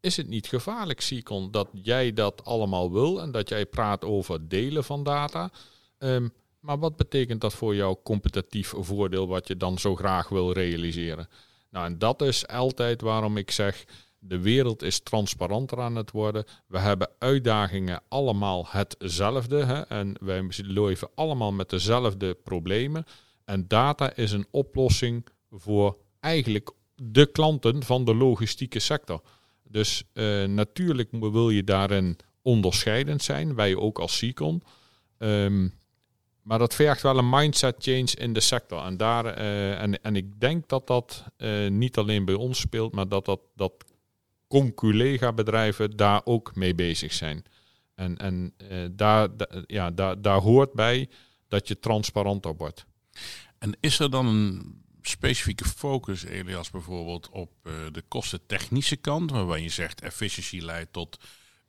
is 0.00 0.16
het 0.16 0.28
niet 0.28 0.46
gevaarlijk, 0.46 1.00
Sicon, 1.00 1.50
dat 1.50 1.68
jij 1.72 2.12
dat 2.12 2.44
allemaal 2.44 2.92
wil 2.92 3.20
en 3.20 3.30
dat 3.30 3.48
jij 3.48 3.66
praat 3.66 4.04
over 4.04 4.48
delen 4.48 4.84
van 4.84 5.02
data? 5.02 5.50
Um, 5.98 6.32
maar 6.64 6.78
wat 6.78 6.96
betekent 6.96 7.40
dat 7.40 7.54
voor 7.54 7.74
jouw 7.74 8.00
competitief 8.02 8.72
voordeel 8.76 9.28
wat 9.28 9.48
je 9.48 9.56
dan 9.56 9.78
zo 9.78 9.94
graag 9.94 10.28
wil 10.28 10.52
realiseren? 10.52 11.28
Nou, 11.70 11.86
en 11.86 11.98
dat 11.98 12.22
is 12.22 12.46
altijd 12.46 13.00
waarom 13.00 13.36
ik 13.36 13.50
zeg, 13.50 13.84
de 14.18 14.38
wereld 14.38 14.82
is 14.82 15.00
transparanter 15.00 15.80
aan 15.80 15.96
het 15.96 16.10
worden. 16.10 16.44
We 16.66 16.78
hebben 16.78 17.10
uitdagingen 17.18 18.02
allemaal 18.08 18.66
hetzelfde. 18.68 19.64
Hè? 19.64 19.80
En 19.80 20.16
wij 20.20 20.46
leven 20.56 21.08
allemaal 21.14 21.52
met 21.52 21.70
dezelfde 21.70 22.34
problemen. 22.34 23.04
En 23.44 23.68
data 23.68 24.14
is 24.14 24.32
een 24.32 24.46
oplossing 24.50 25.26
voor 25.50 25.96
eigenlijk 26.20 26.70
de 26.94 27.26
klanten 27.26 27.82
van 27.82 28.04
de 28.04 28.14
logistieke 28.14 28.78
sector. 28.78 29.22
Dus 29.62 30.04
uh, 30.12 30.44
natuurlijk 30.44 31.08
wil 31.10 31.50
je 31.50 31.64
daarin 31.64 32.16
onderscheidend 32.42 33.22
zijn, 33.22 33.54
wij 33.54 33.76
ook 33.76 33.98
als 33.98 34.16
Sicon. 34.16 34.62
Um, 35.18 35.74
maar 36.44 36.58
dat 36.58 36.74
vergt 36.74 37.02
wel 37.02 37.18
een 37.18 37.28
mindset 37.28 37.74
change 37.78 38.10
in 38.18 38.32
de 38.32 38.40
sector. 38.40 38.84
En, 38.84 38.96
daar, 38.96 39.38
uh, 39.38 39.80
en, 39.80 40.02
en 40.02 40.16
ik 40.16 40.40
denk 40.40 40.68
dat 40.68 40.86
dat 40.86 41.24
uh, 41.38 41.70
niet 41.70 41.96
alleen 41.96 42.24
bij 42.24 42.34
ons 42.34 42.58
speelt, 42.58 42.92
maar 42.92 43.08
dat, 43.08 43.24
dat, 43.24 43.40
dat 43.54 43.72
conculega 44.48 45.32
bedrijven 45.32 45.96
daar 45.96 46.20
ook 46.24 46.54
mee 46.54 46.74
bezig 46.74 47.12
zijn. 47.12 47.44
En, 47.94 48.16
en 48.16 48.54
uh, 48.70 48.86
daar, 48.90 49.28
ja, 49.66 49.90
daar, 49.90 50.22
daar 50.22 50.40
hoort 50.40 50.72
bij 50.72 51.08
dat 51.48 51.68
je 51.68 51.78
transparanter 51.78 52.56
wordt. 52.56 52.86
En 53.58 53.76
is 53.80 53.98
er 53.98 54.10
dan 54.10 54.26
een 54.26 54.82
specifieke 55.02 55.64
focus, 55.64 56.24
Elias, 56.24 56.70
bijvoorbeeld 56.70 57.28
op 57.28 57.52
de 57.92 58.02
kostentechnische 58.08 58.96
kant, 58.96 59.30
waarbij 59.30 59.62
je 59.62 59.68
zegt 59.68 60.00
efficiëntie 60.00 60.64
leidt 60.64 60.92
tot 60.92 61.18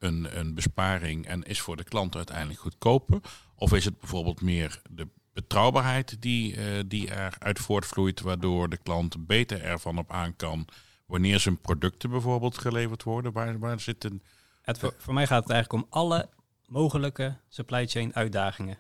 een, 0.05 0.39
een 0.39 0.53
besparing 0.53 1.25
en 1.25 1.43
is 1.43 1.61
voor 1.61 1.75
de 1.75 1.83
klant 1.83 2.15
uiteindelijk 2.15 2.59
goedkoper? 2.59 3.19
Of 3.55 3.73
is 3.73 3.85
het 3.85 3.99
bijvoorbeeld 3.99 4.41
meer 4.41 4.81
de 4.89 5.07
betrouwbaarheid 5.33 6.21
die, 6.21 6.55
uh, 6.55 6.83
die 6.87 7.11
eruit 7.11 7.59
voortvloeit, 7.59 8.21
waardoor 8.21 8.69
de 8.69 8.77
klant 8.77 9.27
beter 9.27 9.61
ervan 9.61 9.97
op 9.97 10.11
aan 10.11 10.35
kan 10.35 10.67
wanneer 11.05 11.39
zijn 11.39 11.61
producten 11.61 12.09
bijvoorbeeld 12.09 12.57
geleverd 12.57 13.03
worden? 13.03 13.31
Waar, 13.31 13.59
waar 13.59 13.79
zit 13.79 14.03
een... 14.03 14.23
Het, 14.61 14.79
voor, 14.97 15.13
mij 15.13 15.27
gaat 15.27 15.43
het 15.43 15.51
eigenlijk 15.51 15.83
om 15.83 15.89
alle 15.89 16.29
mogelijke 16.65 17.37
supply 17.49 17.87
chain 17.87 18.15
uitdagingen. 18.15 18.77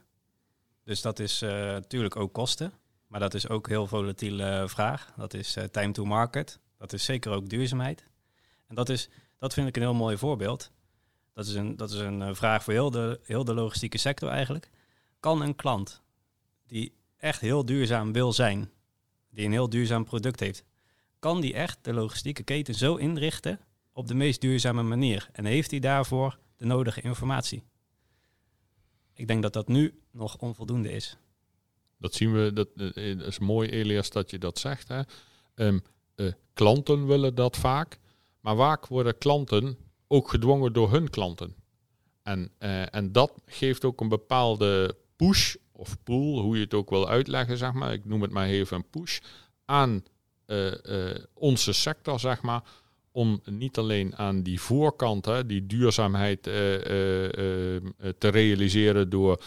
Dus 0.83 1.01
dat 1.01 1.19
is 1.19 1.39
natuurlijk 1.39 2.15
ook 2.15 2.33
kosten, 2.33 2.73
maar 3.07 3.19
dat 3.19 3.33
is 3.33 3.49
ook 3.49 3.67
heel 3.67 3.87
volatiele 3.87 4.63
vraag. 4.67 5.13
Dat 5.17 5.33
is 5.33 5.57
uh, 5.57 5.63
time 5.63 5.91
to 5.91 6.05
market. 6.05 6.59
Dat 6.77 6.93
is 6.93 7.03
zeker 7.03 7.31
ook 7.31 7.49
duurzaamheid. 7.49 8.07
En 8.67 8.75
dat, 8.75 8.89
is, 8.89 9.09
dat 9.37 9.53
vind 9.53 9.67
ik 9.67 9.75
een 9.75 9.81
heel 9.81 9.93
mooi 9.93 10.17
voorbeeld. 10.17 10.71
Dat 11.35 11.45
is 11.45 11.53
een, 11.53 11.75
dat 11.75 11.91
is 11.91 11.99
een 11.99 12.21
eh, 12.21 12.33
vraag 12.33 12.63
voor 12.63 12.73
heel 12.73 12.91
de, 12.91 13.19
heel 13.23 13.43
de 13.43 13.53
logistieke 13.53 13.97
sector 13.97 14.29
eigenlijk. 14.29 14.69
Kan 15.19 15.41
een 15.41 15.55
klant 15.55 16.01
die 16.67 16.93
echt 17.17 17.41
heel 17.41 17.65
duurzaam 17.65 18.13
wil 18.13 18.33
zijn, 18.33 18.69
die 19.29 19.45
een 19.45 19.51
heel 19.51 19.69
duurzaam 19.69 20.03
product 20.03 20.39
heeft, 20.39 20.63
kan 21.19 21.41
die 21.41 21.53
echt 21.53 21.77
de 21.81 21.93
logistieke 21.93 22.43
keten 22.43 22.75
zo 22.75 22.95
inrichten 22.95 23.59
op 23.93 24.07
de 24.07 24.13
meest 24.13 24.41
duurzame 24.41 24.83
manier? 24.83 25.29
En 25.31 25.45
heeft 25.45 25.71
hij 25.71 25.79
daarvoor 25.79 26.39
de 26.57 26.65
nodige 26.65 27.01
informatie? 27.01 27.63
Ik 29.13 29.27
denk 29.27 29.41
dat 29.41 29.53
dat 29.53 29.67
nu 29.67 29.99
nog 30.11 30.37
onvoldoende 30.37 30.91
is. 30.91 31.17
Dat 31.97 32.13
zien 32.13 32.33
we, 32.33 32.53
dat, 32.53 32.69
eh, 32.75 33.19
is 33.19 33.39
mooi 33.39 33.69
Elias 33.69 34.09
dat 34.09 34.31
je 34.31 34.37
dat 34.37 34.59
zegt. 34.59 34.87
Hè? 34.87 35.01
Uh, 36.15 36.31
klanten 36.53 37.07
willen 37.07 37.35
dat 37.35 37.57
vaak, 37.57 37.99
maar 38.39 38.55
vaak 38.55 38.87
worden 38.87 39.17
klanten 39.17 39.77
ook 40.07 40.29
gedwongen 40.29 40.73
door 40.73 40.91
hun 40.91 41.09
klanten. 41.09 41.55
En, 42.23 42.51
uh, 42.59 42.95
en 42.95 43.11
dat 43.11 43.33
geeft 43.45 43.85
ook 43.85 44.01
een 44.01 44.09
bepaalde 44.09 44.95
push 45.15 45.55
of 45.71 46.03
pull, 46.03 46.39
hoe 46.39 46.55
je 46.55 46.63
het 46.63 46.73
ook 46.73 46.89
wil 46.89 47.07
uitleggen, 47.09 47.57
zeg 47.57 47.73
maar. 47.73 47.93
Ik 47.93 48.05
noem 48.05 48.21
het 48.21 48.31
maar 48.31 48.47
even 48.47 48.77
een 48.77 48.89
push 48.89 49.19
aan 49.65 50.03
uh, 50.47 50.71
uh, 50.83 51.15
onze 51.33 51.73
sector, 51.73 52.19
zeg 52.19 52.41
maar. 52.41 52.63
Om 53.11 53.41
niet 53.45 53.77
alleen 53.77 54.15
aan 54.15 54.41
die 54.41 54.61
voorkant, 54.61 55.25
hè, 55.25 55.45
die 55.45 55.65
duurzaamheid 55.65 56.43
te 56.43 57.81
realiseren 58.17 59.09
door 59.09 59.41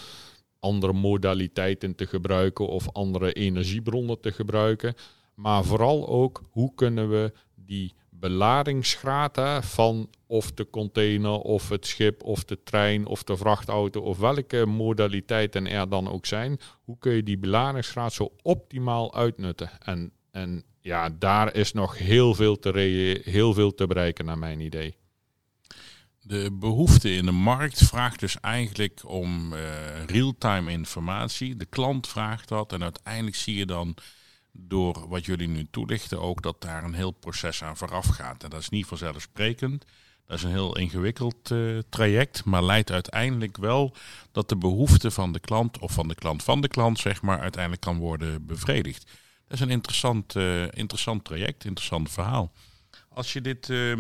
andere 0.61 0.93
modaliteiten 0.93 1.95
te 1.95 2.07
gebruiken 2.07 2.69
of 2.69 2.93
andere 2.93 3.33
energiebronnen 3.33 4.21
te 4.21 4.33
gebruiken. 4.33 4.95
Maar 5.35 5.65
vooral 5.65 6.09
ook 6.09 6.43
hoe 6.51 6.75
kunnen 6.75 7.11
we 7.11 7.33
die 7.55 7.95
beladingsgraad 8.21 9.65
van 9.67 10.11
of 10.27 10.53
de 10.53 10.71
container 10.71 11.31
of 11.31 11.69
het 11.69 11.87
schip 11.87 12.23
of 12.23 12.45
de 12.45 12.63
trein 12.63 13.07
of 13.07 13.25
de 13.25 13.37
vrachtauto 13.37 14.01
of 14.01 14.19
welke 14.19 14.67
modaliteiten 14.67 15.67
er 15.67 15.89
dan 15.89 16.09
ook 16.11 16.27
zijn, 16.27 16.61
hoe 16.85 16.99
kun 16.99 17.13
je 17.13 17.23
die 17.23 17.39
beladingsgraad 17.39 18.13
zo 18.13 18.33
optimaal 18.43 19.15
uitnutten? 19.15 19.71
En, 19.85 20.13
en 20.31 20.65
ja, 20.81 21.11
daar 21.19 21.55
is 21.55 21.73
nog 21.73 21.99
heel 21.99 22.35
veel 22.35 22.59
te, 22.59 22.71
heel 23.25 23.55
veel 23.55 23.75
te 23.75 23.87
bereiken 23.87 24.25
naar 24.25 24.39
mijn 24.39 24.61
idee. 24.61 24.97
De 26.21 26.51
behoefte 26.53 27.15
in 27.15 27.25
de 27.25 27.33
markt 27.33 27.79
vraagt 27.79 28.21
dus 28.21 28.41
eigenlijk 28.41 29.01
om 29.05 29.53
uh, 29.53 29.61
real-time 30.07 30.71
informatie. 30.71 31.57
De 31.57 31.67
klant 31.67 32.09
vraagt 32.09 32.49
dat 32.49 32.73
en 32.73 32.83
uiteindelijk 32.83 33.37
zie 33.37 33.57
je 33.57 33.67
dan 33.67 33.95
door 34.61 35.09
wat 35.09 35.25
jullie 35.25 35.49
nu 35.49 35.67
toelichten 35.71 36.21
ook 36.21 36.43
dat 36.43 36.61
daar 36.61 36.85
een 36.85 36.95
heel 36.95 37.11
proces 37.11 37.63
aan 37.63 37.77
vooraf 37.77 38.07
gaat. 38.07 38.45
En 38.45 38.51
dat 38.51 38.61
is 38.61 38.69
niet 38.69 38.87
vanzelfsprekend. 38.87 39.85
Dat 40.27 40.37
is 40.37 40.43
een 40.43 40.51
heel 40.51 40.77
ingewikkeld 40.77 41.51
uh, 41.51 41.79
traject, 41.89 42.45
maar 42.45 42.63
leidt 42.65 42.91
uiteindelijk 42.91 43.57
wel 43.57 43.95
dat 44.33 44.49
de 44.49 44.57
behoefte 44.57 45.11
van 45.11 45.33
de 45.33 45.41
klant 45.41 45.79
of 45.79 45.93
van 45.93 46.09
de 46.09 46.15
klant 46.15 46.43
van 46.43 46.61
de 46.61 46.69
klant, 46.69 46.99
zeg 46.99 47.23
maar, 47.23 47.41
uiteindelijk 47.41 47.83
kan 47.83 47.99
worden 47.99 48.47
bevredigd. 48.47 49.05
Dat 49.47 49.59
is 49.59 49.61
een 49.61 49.71
interessant, 49.71 50.35
uh, 50.35 50.63
interessant 50.63 51.25
traject, 51.25 51.65
interessant 51.65 52.11
verhaal. 52.11 52.53
Als 53.09 53.33
je 53.33 53.41
dit 53.41 53.69
uh, 53.69 53.97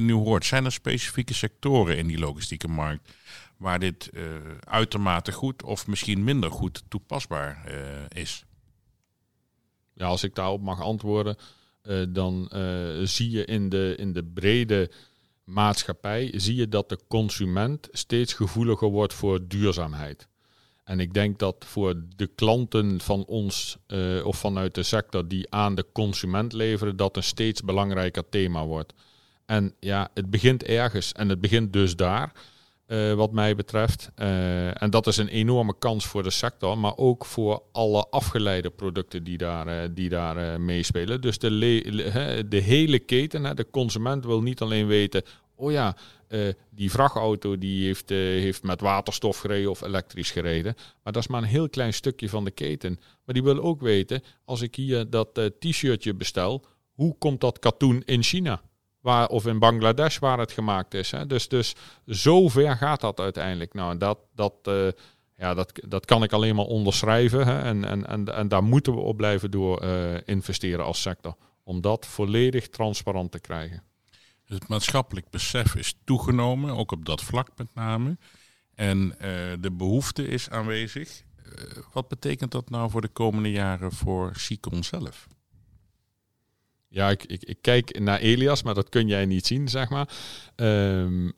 nu 0.00 0.12
hoort, 0.12 0.44
zijn 0.44 0.64
er 0.64 0.72
specifieke 0.72 1.34
sectoren 1.34 1.96
in 1.96 2.06
die 2.06 2.18
logistieke 2.18 2.68
markt 2.68 3.14
waar 3.56 3.78
dit 3.78 4.10
uitermate 4.64 5.32
goed 5.32 5.62
of 5.62 5.86
misschien 5.86 6.24
minder 6.24 6.50
goed 6.50 6.82
toepasbaar 6.88 7.72
is? 8.12 8.44
Ja, 9.96 10.06
als 10.06 10.22
ik 10.22 10.34
daarop 10.34 10.60
mag 10.60 10.80
antwoorden, 10.80 11.36
uh, 11.82 12.04
dan 12.08 12.50
uh, 12.54 12.60
zie 13.02 13.30
je 13.30 13.44
in 13.44 13.68
de, 13.68 13.94
in 13.96 14.12
de 14.12 14.24
brede 14.24 14.90
maatschappij, 15.44 16.32
zie 16.34 16.54
je 16.54 16.68
dat 16.68 16.88
de 16.88 16.98
consument 17.08 17.88
steeds 17.92 18.32
gevoeliger 18.32 18.88
wordt 18.88 19.14
voor 19.14 19.46
duurzaamheid. 19.48 20.28
En 20.84 21.00
ik 21.00 21.14
denk 21.14 21.38
dat 21.38 21.64
voor 21.66 22.02
de 22.16 22.26
klanten 22.26 23.00
van 23.00 23.24
ons 23.24 23.76
uh, 23.88 24.26
of 24.26 24.38
vanuit 24.38 24.74
de 24.74 24.82
sector 24.82 25.28
die 25.28 25.50
aan 25.50 25.74
de 25.74 25.86
consument 25.92 26.52
leveren, 26.52 26.96
dat 26.96 27.16
een 27.16 27.22
steeds 27.22 27.62
belangrijker 27.62 28.28
thema 28.28 28.64
wordt. 28.64 28.92
En 29.46 29.74
ja, 29.80 30.10
het 30.14 30.30
begint 30.30 30.62
ergens 30.62 31.12
en 31.12 31.28
het 31.28 31.40
begint 31.40 31.72
dus 31.72 31.96
daar. 31.96 32.32
Uh, 32.88 33.12
wat 33.12 33.32
mij 33.32 33.54
betreft. 33.54 34.10
Uh, 34.16 34.82
en 34.82 34.90
dat 34.90 35.06
is 35.06 35.16
een 35.16 35.28
enorme 35.28 35.74
kans 35.78 36.06
voor 36.06 36.22
de 36.22 36.30
sector, 36.30 36.78
maar 36.78 36.96
ook 36.96 37.24
voor 37.24 37.62
alle 37.72 38.06
afgeleide 38.10 38.70
producten 38.70 39.24
die 39.24 39.38
daar, 39.38 39.68
uh, 39.68 39.88
die 39.90 40.08
daar 40.08 40.60
meespelen. 40.60 41.20
Dus 41.20 41.38
de, 41.38 42.44
de 42.48 42.56
hele 42.56 42.98
keten, 42.98 43.56
de 43.56 43.70
consument 43.70 44.24
wil 44.24 44.42
niet 44.42 44.60
alleen 44.60 44.86
weten, 44.86 45.22
oh 45.54 45.72
ja, 45.72 45.96
die 46.70 46.90
vrachtauto 46.90 47.58
die 47.58 47.86
heeft, 47.86 48.08
heeft 48.08 48.62
met 48.62 48.80
waterstof 48.80 49.38
gereden 49.38 49.70
of 49.70 49.82
elektrisch 49.82 50.30
gereden. 50.30 50.74
Maar 51.02 51.12
dat 51.12 51.22
is 51.22 51.28
maar 51.28 51.42
een 51.42 51.48
heel 51.48 51.68
klein 51.68 51.94
stukje 51.94 52.28
van 52.28 52.44
de 52.44 52.50
keten. 52.50 53.00
Maar 53.24 53.34
die 53.34 53.44
wil 53.44 53.60
ook 53.60 53.80
weten, 53.80 54.22
als 54.44 54.60
ik 54.60 54.74
hier 54.74 55.10
dat 55.10 55.40
t-shirtje 55.58 56.14
bestel, 56.14 56.64
hoe 56.92 57.16
komt 57.18 57.40
dat 57.40 57.58
katoen 57.58 58.02
in 58.04 58.22
China? 58.22 58.62
Of 59.06 59.46
in 59.46 59.58
Bangladesh 59.58 60.18
waar 60.18 60.38
het 60.38 60.52
gemaakt 60.52 60.94
is. 60.94 61.10
Hè. 61.10 61.26
Dus, 61.26 61.48
dus 61.48 61.74
zo 62.06 62.48
ver 62.48 62.76
gaat 62.76 63.00
dat 63.00 63.20
uiteindelijk. 63.20 63.74
Nou, 63.74 63.98
dat, 63.98 64.18
dat, 64.34 64.54
uh, 64.68 64.88
ja, 65.36 65.54
dat, 65.54 65.72
dat 65.88 66.04
kan 66.04 66.22
ik 66.22 66.32
alleen 66.32 66.54
maar 66.54 66.64
onderschrijven. 66.64 67.46
Hè. 67.46 67.62
En, 67.62 67.84
en, 67.84 68.06
en, 68.06 68.34
en 68.34 68.48
daar 68.48 68.64
moeten 68.64 68.94
we 68.94 69.00
op 69.00 69.16
blijven 69.16 69.50
door 69.50 69.84
uh, 69.84 70.14
investeren 70.24 70.84
als 70.84 71.02
sector. 71.02 71.36
Om 71.62 71.80
dat 71.80 72.06
volledig 72.06 72.68
transparant 72.68 73.32
te 73.32 73.40
krijgen. 73.40 73.82
Het 74.44 74.68
maatschappelijk 74.68 75.30
besef 75.30 75.74
is 75.74 75.94
toegenomen, 76.04 76.76
ook 76.76 76.92
op 76.92 77.04
dat 77.04 77.22
vlak 77.22 77.48
met 77.56 77.74
name. 77.74 78.18
En 78.74 78.98
uh, 78.98 79.16
de 79.60 79.72
behoefte 79.72 80.28
is 80.28 80.50
aanwezig. 80.50 81.22
wat 81.92 82.08
betekent 82.08 82.50
dat 82.50 82.70
nou 82.70 82.90
voor 82.90 83.00
de 83.00 83.08
komende 83.08 83.50
jaren 83.50 83.92
voor 83.92 84.30
Sicon 84.34 84.84
zelf? 84.84 85.26
Ja, 86.88 87.10
ik, 87.10 87.24
ik, 87.24 87.42
ik, 87.44 87.58
kijk 87.60 87.98
naar 87.98 88.18
Elias, 88.18 88.62
maar 88.62 88.74
dat 88.74 88.88
kun 88.88 89.08
jij 89.08 89.26
niet 89.26 89.46
zien, 89.46 89.68
zeg 89.68 89.88
maar. 89.88 90.08
Um, 90.56 91.28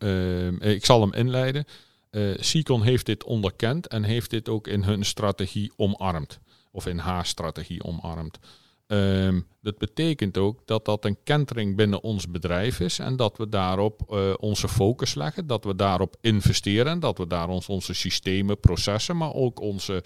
ik 0.61 0.85
zal 0.85 1.01
hem 1.01 1.13
inleiden. 1.13 1.65
Uh, 2.11 2.83
heeft 2.83 3.07
dit 3.07 3.25
onderkend 3.25 3.87
en 3.87 4.03
heeft 4.03 4.31
dit 4.31 4.49
ook 4.49 4.67
in 4.67 4.83
hun 4.83 5.05
strategie 5.05 5.73
omarmd. 5.77 6.39
Of 6.73 6.87
in 6.87 6.99
haar 6.99 7.27
strategie 7.27 7.85
omarmd. 7.85 8.39
Um, 8.87 9.47
dat 9.61 9.79
betekent 9.79 10.39
ook 10.39 10.67
dat 10.67 10.85
dat 10.85 11.05
een 11.05 11.19
kentering 11.25 11.77
binnen 11.77 12.03
ons 12.03 12.31
bedrijf 12.31 12.81
is 12.81 12.99
en 12.99 13.17
dat 13.17 13.37
we 13.37 13.49
daarop 13.49 14.03
uh, 14.11 14.35
onze 14.39 14.69
focus 14.69 15.15
leggen, 15.15 15.47
dat 15.47 15.65
we 15.65 15.75
daarop 15.75 16.17
investeren, 16.21 17.01
dat 17.01 17.19
we 17.19 17.27
daar 17.27 17.49
ons, 17.49 17.69
onze 17.69 17.95
systemen, 17.95 18.61
processen, 18.61 19.17
maar 19.17 19.33
ook 19.33 19.61
onze 19.61 20.05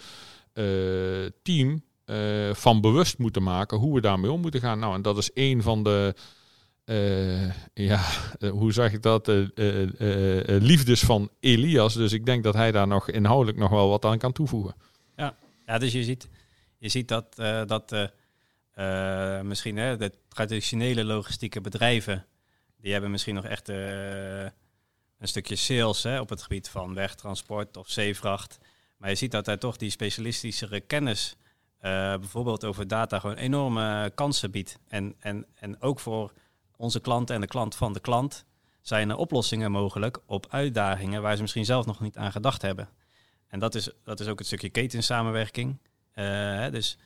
uh, 0.53 1.29
team 1.43 1.83
uh, 2.05 2.53
van 2.53 2.81
bewust 2.81 3.17
moeten 3.17 3.43
maken 3.43 3.77
hoe 3.77 3.95
we 3.95 4.01
daarmee 4.01 4.31
om 4.31 4.41
moeten 4.41 4.59
gaan. 4.59 4.79
Nou, 4.79 4.95
en 4.95 5.01
dat 5.01 5.17
is 5.17 5.29
een 5.33 5.61
van 5.61 5.83
de, 5.83 6.15
ja, 7.73 8.01
hoe 8.49 8.71
zeg 8.71 8.93
ik 8.93 9.01
dat, 9.01 9.27
liefdes 10.45 11.01
van 11.01 11.29
Elias. 11.39 11.93
Dus 11.93 12.11
ik 12.11 12.25
denk 12.25 12.43
dat 12.43 12.53
hij 12.53 12.71
daar 12.71 12.87
nog 12.87 13.09
inhoudelijk 13.09 13.57
nog 13.57 13.69
wel 13.69 13.89
wat 13.89 14.05
aan 14.05 14.17
kan 14.17 14.31
toevoegen. 14.31 14.75
Ja, 15.15 15.35
ja 15.65 15.77
dus 15.77 15.91
je 15.91 16.03
ziet, 16.03 16.29
je 16.77 16.89
ziet 16.89 17.07
dat, 17.07 17.35
dat 17.67 18.11
misschien 19.43 19.77
hè, 19.77 19.97
de 19.97 20.11
traditionele 20.27 21.03
logistieke 21.03 21.61
bedrijven, 21.61 22.25
die 22.81 22.91
hebben 22.91 23.11
misschien 23.11 23.35
nog 23.35 23.45
echt 23.45 23.67
een 23.67 24.51
stukje 25.29 25.55
sales 25.55 26.03
hè, 26.03 26.19
op 26.19 26.29
het 26.29 26.41
gebied 26.41 26.69
van 26.69 26.93
wegtransport 26.93 27.77
of 27.77 27.89
zeevracht. 27.89 28.57
Maar 28.97 29.09
je 29.09 29.15
ziet 29.15 29.31
dat 29.31 29.45
daar 29.45 29.59
toch 29.59 29.77
die 29.77 29.89
specialistischere 29.89 30.79
kennis, 30.79 31.35
bijvoorbeeld 32.19 32.65
over 32.65 32.87
data, 32.87 33.19
gewoon 33.19 33.35
enorme 33.35 34.11
kansen 34.15 34.51
biedt. 34.51 34.79
En, 34.87 35.15
en, 35.19 35.45
en 35.55 35.81
ook 35.81 35.99
voor 35.99 36.33
onze 36.75 36.99
klanten 36.99 37.35
en 37.35 37.41
de 37.41 37.47
klant 37.47 37.75
van 37.75 37.93
de 37.93 37.99
klant 37.99 38.45
zijn 38.81 39.09
er 39.09 39.15
oplossingen 39.15 39.71
mogelijk 39.71 40.19
op 40.25 40.47
uitdagingen 40.49 41.21
waar 41.21 41.35
ze 41.35 41.41
misschien 41.41 41.65
zelf 41.65 41.85
nog 41.85 41.99
niet 41.99 42.17
aan 42.17 42.31
gedacht 42.31 42.61
hebben. 42.61 42.89
En 43.47 43.59
dat 43.59 43.75
is, 43.75 43.89
dat 44.03 44.19
is 44.19 44.27
ook 44.27 44.37
het 44.37 44.47
stukje 44.47 44.69
ketensamenwerking. 44.69 45.77
Uh, 46.15 46.69
dus 46.69 46.97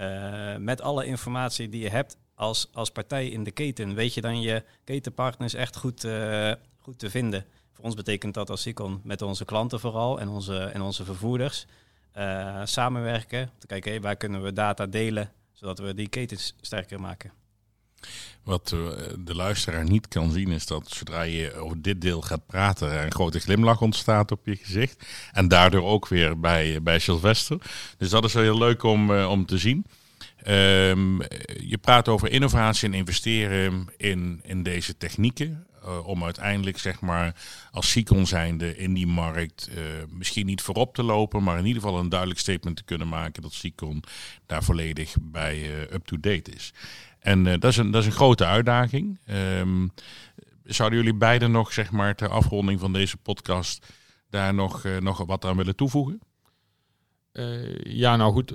uh, 0.00 0.56
met 0.56 0.80
alle 0.80 1.06
informatie 1.06 1.68
die 1.68 1.82
je 1.82 1.88
hebt 1.88 2.16
als, 2.34 2.68
als 2.72 2.90
partij 2.90 3.28
in 3.28 3.44
de 3.44 3.50
keten, 3.50 3.94
weet 3.94 4.14
je 4.14 4.20
dan 4.20 4.40
je 4.40 4.64
ketenpartners 4.84 5.54
echt 5.54 5.76
goed, 5.76 6.06
goed 6.78 6.98
te 6.98 7.10
vinden. 7.10 7.44
Voor 7.72 7.84
ons 7.84 7.94
betekent 7.94 8.34
dat 8.34 8.50
als 8.50 8.62
Sicon 8.62 9.00
met 9.04 9.22
onze 9.22 9.44
klanten 9.44 9.80
vooral 9.80 10.20
en 10.20 10.28
onze, 10.28 10.58
en 10.58 10.80
onze 10.80 11.04
vervoerders 11.04 11.66
uh, 12.18 12.60
samenwerken. 12.64 13.50
Te 13.58 13.66
kijken, 13.66 14.00
waar 14.00 14.16
kunnen 14.16 14.42
we 14.42 14.52
data 14.52 14.86
delen, 14.86 15.32
zodat 15.52 15.78
we 15.78 15.94
die 15.94 16.08
ketens 16.08 16.54
sterker 16.60 17.00
maken. 17.00 17.32
Wat 18.42 18.68
de 19.18 19.34
luisteraar 19.34 19.84
niet 19.84 20.08
kan 20.08 20.30
zien 20.30 20.50
is 20.50 20.66
dat 20.66 20.88
zodra 20.88 21.22
je 21.22 21.54
over 21.54 21.82
dit 21.82 22.00
deel 22.00 22.20
gaat 22.20 22.46
praten, 22.46 22.90
er 22.90 23.04
een 23.04 23.12
grote 23.12 23.40
glimlach 23.40 23.80
ontstaat 23.80 24.30
op 24.30 24.46
je 24.46 24.56
gezicht. 24.56 25.06
En 25.32 25.48
daardoor 25.48 25.84
ook 25.84 26.08
weer 26.08 26.40
bij, 26.40 26.82
bij 26.82 26.98
Sylvester. 26.98 27.58
Dus 27.98 28.10
dat 28.10 28.24
is 28.24 28.32
wel 28.32 28.42
heel 28.42 28.58
leuk 28.58 28.82
om, 28.82 29.10
om 29.10 29.46
te 29.46 29.58
zien. 29.58 29.86
Um, 30.46 31.20
je 31.60 31.78
praat 31.80 32.08
over 32.08 32.30
innovatie 32.30 32.88
en 32.88 32.94
investeren 32.94 33.88
in, 33.96 34.40
in 34.44 34.62
deze 34.62 34.96
technieken. 34.96 35.66
Uh, 35.84 36.06
om 36.06 36.24
uiteindelijk, 36.24 36.78
zeg 36.78 37.00
maar, 37.00 37.34
als 37.70 37.90
Sicon 37.90 38.26
zijnde 38.26 38.76
in 38.76 38.94
die 38.94 39.06
markt 39.06 39.68
uh, 39.70 39.84
misschien 40.10 40.46
niet 40.46 40.62
voorop 40.62 40.94
te 40.94 41.02
lopen, 41.02 41.42
maar 41.42 41.58
in 41.58 41.66
ieder 41.66 41.82
geval 41.82 41.98
een 41.98 42.08
duidelijk 42.08 42.40
statement 42.40 42.76
te 42.76 42.84
kunnen 42.84 43.08
maken 43.08 43.42
dat 43.42 43.52
Sicon 43.52 44.02
daar 44.46 44.62
volledig 44.62 45.16
bij 45.20 45.58
uh, 45.58 45.80
up-to-date 45.80 46.50
is. 46.50 46.72
En 47.18 47.44
dat, 47.44 47.64
is 47.64 47.76
een, 47.76 47.90
dat 47.90 48.00
is 48.00 48.06
een 48.06 48.12
grote 48.12 48.44
uitdaging. 48.44 49.18
Um, 49.30 49.92
zouden 50.64 50.98
jullie 50.98 51.14
beiden 51.14 51.50
nog, 51.50 51.72
zeg 51.72 51.90
maar, 51.90 52.14
ter 52.14 52.28
afronding 52.28 52.80
van 52.80 52.92
deze 52.92 53.16
podcast 53.16 53.86
daar 54.30 54.54
nog, 54.54 54.84
nog 55.00 55.26
wat 55.26 55.44
aan 55.44 55.56
willen 55.56 55.76
toevoegen? 55.76 56.20
ja, 57.82 58.16
nou 58.16 58.32
goed 58.32 58.52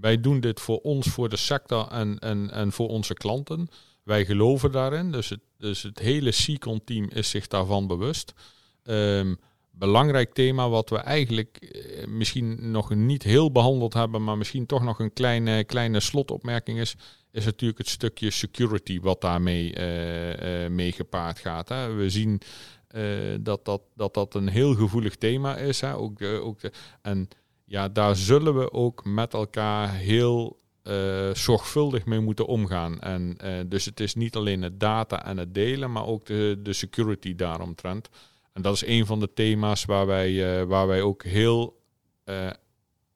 wij 0.00 0.20
doen 0.20 0.40
dit 0.40 0.60
voor 0.60 0.78
ons, 0.78 1.08
voor 1.08 1.28
de 1.28 1.36
sector 1.36 1.88
en, 1.88 2.18
en, 2.18 2.50
en 2.50 2.72
voor 2.72 2.88
onze 2.88 3.14
klanten. 3.14 3.68
Wij 4.04 4.24
geloven 4.24 4.72
daarin. 4.72 5.10
Dus 5.10 5.28
het, 5.28 5.40
dus 5.58 5.82
het 5.82 5.98
hele 5.98 6.32
Seacon-team 6.32 7.08
is 7.08 7.30
zich 7.30 7.46
daarvan 7.46 7.86
bewust. 7.86 8.32
Um, 8.82 9.38
belangrijk 9.70 10.32
thema 10.32 10.68
wat 10.68 10.90
we 10.90 10.98
eigenlijk 10.98 11.56
eh, 11.56 12.06
misschien 12.06 12.70
nog 12.70 12.94
niet 12.94 13.22
heel 13.22 13.52
behandeld 13.52 13.94
hebben, 13.94 14.24
maar 14.24 14.38
misschien 14.38 14.66
toch 14.66 14.82
nog 14.82 14.98
een 14.98 15.12
kleine, 15.12 15.64
kleine 15.64 16.00
slotopmerking 16.00 16.78
is, 16.78 16.96
is 17.30 17.44
natuurlijk 17.44 17.78
het 17.78 17.88
stukje 17.88 18.30
security 18.30 19.00
wat 19.00 19.20
daarmee 19.20 19.76
uh, 19.78 20.62
uh, 20.62 20.70
mee 20.70 20.92
gepaard 20.92 21.38
gaat. 21.38 21.68
Hè. 21.68 21.92
We 21.92 22.10
zien 22.10 22.40
dat, 23.40 23.64
dat, 23.64 23.82
dat 23.94 24.14
dat 24.14 24.34
een 24.34 24.48
heel 24.48 24.74
gevoelig 24.74 25.16
thema 25.16 25.56
is. 25.56 25.80
Hè. 25.80 25.96
Ook 25.96 26.22
ook 26.22 26.60
en 27.02 27.28
ja, 27.64 27.88
daar 27.88 28.16
zullen 28.16 28.58
we 28.58 28.72
ook 28.72 29.04
met 29.04 29.34
elkaar 29.34 29.94
heel 29.94 30.58
uh, 30.84 31.34
zorgvuldig 31.34 32.04
mee 32.04 32.20
moeten 32.20 32.46
omgaan. 32.46 33.00
En 33.00 33.36
uh, 33.44 33.60
dus 33.66 33.84
het 33.84 34.00
is 34.00 34.14
niet 34.14 34.36
alleen 34.36 34.62
het 34.62 34.80
data 34.80 35.24
en 35.24 35.36
het 35.36 35.54
delen, 35.54 35.92
maar 35.92 36.06
ook 36.06 36.26
de, 36.26 36.60
de 36.62 36.72
security 36.72 37.34
daaromtrent. 37.34 38.08
En 38.52 38.62
dat 38.62 38.74
is 38.74 38.86
een 38.86 39.06
van 39.06 39.20
de 39.20 39.32
thema's 39.32 39.84
waar 39.84 40.06
wij, 40.06 40.60
uh, 40.60 40.66
waar 40.66 40.86
wij 40.86 41.02
ook 41.02 41.22
heel 41.22 41.82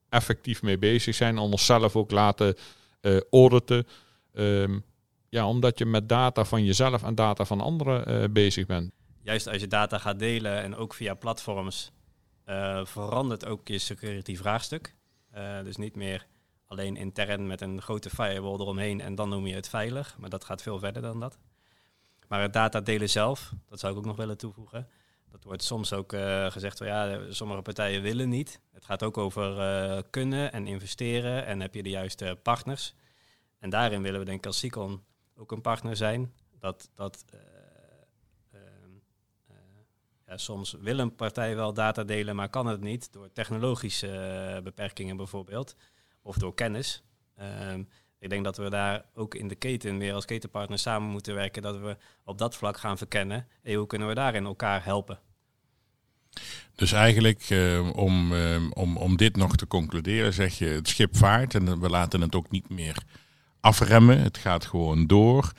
effectief 0.08 0.62
mee 0.62 0.78
bezig 0.78 1.14
zijn. 1.14 1.36
En 1.36 1.42
onszelf 1.42 1.96
ook 1.96 2.10
laten 2.10 2.54
auditen. 3.30 3.86
Um, 4.34 4.84
ja, 5.28 5.48
omdat 5.48 5.78
je 5.78 5.86
met 5.86 6.08
data 6.08 6.44
van 6.44 6.64
jezelf 6.64 7.02
en 7.02 7.14
data 7.14 7.44
van 7.44 7.60
anderen 7.60 8.32
bezig 8.32 8.66
bent. 8.66 8.92
Juist 9.22 9.48
als 9.48 9.60
je 9.60 9.68
data 9.68 9.98
gaat 9.98 10.18
delen 10.18 10.62
en 10.62 10.76
ook 10.76 10.94
via 10.94 11.14
platforms 11.14 11.92
verandert 12.82 13.46
ook 13.46 13.68
je 13.68 13.78
security 13.78 14.36
vraagstuk. 14.36 14.94
Dus 15.64 15.76
niet 15.76 15.94
meer 15.96 16.26
alleen 16.68 16.96
intern 16.96 17.46
met 17.46 17.60
een 17.60 17.82
grote 17.82 18.10
firewall 18.10 18.52
eromheen 18.52 19.00
en 19.00 19.14
dan 19.14 19.28
noem 19.28 19.46
je 19.46 19.54
het 19.54 19.68
veilig. 19.68 20.16
Maar 20.18 20.30
dat 20.30 20.44
gaat 20.44 20.62
veel 20.62 20.78
verder 20.78 21.02
dan 21.02 21.20
dat. 21.20 21.38
Maar 22.28 22.40
het 22.40 22.52
data 22.52 22.80
delen 22.80 23.10
zelf, 23.10 23.52
dat 23.68 23.80
zou 23.80 23.92
ik 23.92 23.98
ook 23.98 24.04
nog 24.04 24.16
willen 24.16 24.38
toevoegen. 24.38 24.88
Dat 25.30 25.44
wordt 25.44 25.62
soms 25.62 25.92
ook 25.92 26.12
uh, 26.12 26.50
gezegd, 26.50 26.78
well, 26.78 26.88
ja, 26.88 27.32
sommige 27.32 27.62
partijen 27.62 28.02
willen 28.02 28.28
niet. 28.28 28.60
Het 28.72 28.84
gaat 28.84 29.02
ook 29.02 29.18
over 29.18 30.04
kunnen 30.10 30.52
en 30.52 30.66
investeren 30.66 31.46
en 31.46 31.60
heb 31.60 31.74
je 31.74 31.82
de 31.82 31.90
juiste 31.90 32.38
partners. 32.42 32.94
En 33.58 33.70
daarin 33.70 34.02
willen 34.02 34.20
we 34.20 34.26
denk 34.26 34.38
ik 34.38 34.46
als 34.46 34.58
Sicon 34.58 35.04
ook 35.36 35.52
een 35.52 35.60
partner 35.60 35.96
zijn. 35.96 36.32
Dat, 36.58 36.90
dat 36.94 37.24
ja, 40.28 40.36
soms 40.36 40.72
wil 40.72 40.98
een 40.98 41.14
partij 41.14 41.56
wel 41.56 41.72
data 41.72 42.04
delen, 42.04 42.36
maar 42.36 42.48
kan 42.48 42.66
het 42.66 42.80
niet 42.80 43.12
door 43.12 43.32
technologische 43.32 44.60
beperkingen 44.64 45.16
bijvoorbeeld, 45.16 45.76
of 46.28 46.36
door 46.36 46.54
kennis. 46.54 47.02
Um, 47.70 47.88
ik 48.18 48.30
denk 48.30 48.44
dat 48.44 48.56
we 48.56 48.70
daar 48.70 49.04
ook 49.14 49.34
in 49.34 49.48
de 49.48 49.54
keten 49.54 49.98
weer 49.98 50.14
als 50.14 50.24
ketenpartner 50.24 50.78
samen 50.78 51.10
moeten 51.10 51.34
werken, 51.34 51.62
dat 51.62 51.78
we 51.78 51.96
op 52.24 52.38
dat 52.38 52.56
vlak 52.56 52.78
gaan 52.78 52.98
verkennen. 52.98 53.46
En 53.62 53.74
hoe 53.74 53.86
kunnen 53.86 54.08
we 54.08 54.14
daarin 54.14 54.44
elkaar 54.44 54.84
helpen? 54.84 55.18
Dus 56.74 56.92
eigenlijk, 56.92 57.50
uh, 57.50 57.96
om, 57.96 58.32
uh, 58.32 58.70
om, 58.70 58.96
om 58.96 59.16
dit 59.16 59.36
nog 59.36 59.56
te 59.56 59.66
concluderen, 59.66 60.32
zeg 60.32 60.58
je 60.58 60.66
het 60.66 60.88
schip 60.88 61.16
vaart 61.16 61.54
en 61.54 61.80
we 61.80 61.88
laten 61.88 62.20
het 62.20 62.34
ook 62.34 62.50
niet 62.50 62.68
meer 62.68 63.02
afremmen. 63.60 64.20
Het 64.20 64.38
gaat 64.38 64.66
gewoon 64.66 65.06
door. 65.06 65.52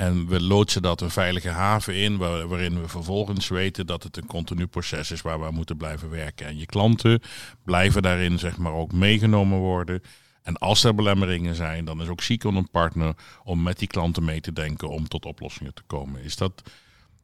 En 0.00 0.26
we 0.26 0.40
loodsen 0.40 0.82
dat 0.82 1.00
een 1.00 1.10
veilige 1.10 1.48
haven 1.48 1.94
in, 1.94 2.16
waarin 2.16 2.80
we 2.80 2.88
vervolgens 2.88 3.48
weten 3.48 3.86
dat 3.86 4.02
het 4.02 4.16
een 4.16 4.26
continu 4.26 4.66
proces 4.66 5.10
is 5.10 5.22
waar 5.22 5.40
we 5.40 5.46
aan 5.46 5.54
moeten 5.54 5.76
blijven 5.76 6.10
werken. 6.10 6.46
En 6.46 6.58
je 6.58 6.66
klanten 6.66 7.20
blijven 7.64 8.02
daarin 8.02 8.38
zeg 8.38 8.58
maar 8.58 8.72
ook 8.72 8.92
meegenomen 8.92 9.58
worden. 9.58 10.02
En 10.42 10.56
als 10.56 10.84
er 10.84 10.94
belemmeringen 10.94 11.54
zijn, 11.54 11.84
dan 11.84 12.02
is 12.02 12.08
ook 12.08 12.20
Sicon 12.20 12.56
een 12.56 12.70
partner 12.70 13.14
om 13.44 13.62
met 13.62 13.78
die 13.78 13.88
klanten 13.88 14.24
mee 14.24 14.40
te 14.40 14.52
denken 14.52 14.88
om 14.88 15.08
tot 15.08 15.24
oplossingen 15.24 15.74
te 15.74 15.82
komen. 15.86 16.22
Is 16.22 16.36
dat 16.36 16.62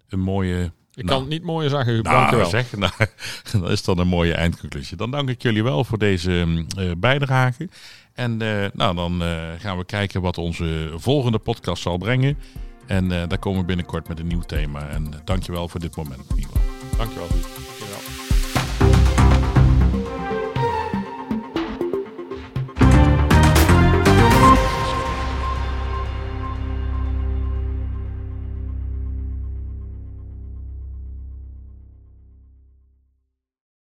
een 0.09 0.21
mooie 0.21 0.73
ik 0.97 1.05
nou, 1.05 1.09
kan 1.09 1.21
het 1.21 1.29
niet 1.29 1.43
mooier 1.43 1.71
zeggen. 1.71 2.03
Nou, 2.03 2.17
Dankjewel. 2.17 2.47
Zeg, 2.47 2.77
nou, 2.77 2.93
dat 3.61 3.71
is 3.71 3.85
dan 3.85 3.99
een 3.99 4.09
mooie 4.09 4.35
eindconclusie. 4.35 4.97
Dan 4.97 5.11
dank 5.11 5.29
ik 5.29 5.43
jullie 5.43 5.63
wel 5.63 5.85
voor 5.85 5.99
deze 5.99 6.65
uh, 6.79 6.91
bijdrage. 6.99 7.69
En 8.13 8.43
uh, 8.43 8.67
nou, 8.73 8.95
dan 8.95 9.23
uh, 9.23 9.39
gaan 9.59 9.79
we 9.79 9.85
kijken 9.85 10.21
wat 10.21 10.39
onze 10.39 10.93
volgende 10.95 11.39
podcast 11.39 11.83
zal 11.83 11.99
brengen. 11.99 12.39
En 12.87 13.09
daar 13.09 13.39
komen 13.39 13.61
we 13.61 13.67
binnenkort 13.67 14.09
met 14.09 14.19
een 14.19 14.27
nieuw 14.27 14.41
thema. 14.41 14.89
En 14.89 15.11
dankjewel 15.25 15.69
voor 15.69 15.81
dit 15.81 15.97
moment. 15.97 16.29
Dankjewel. 16.29 17.29
Dankjewel. 17.29 18.26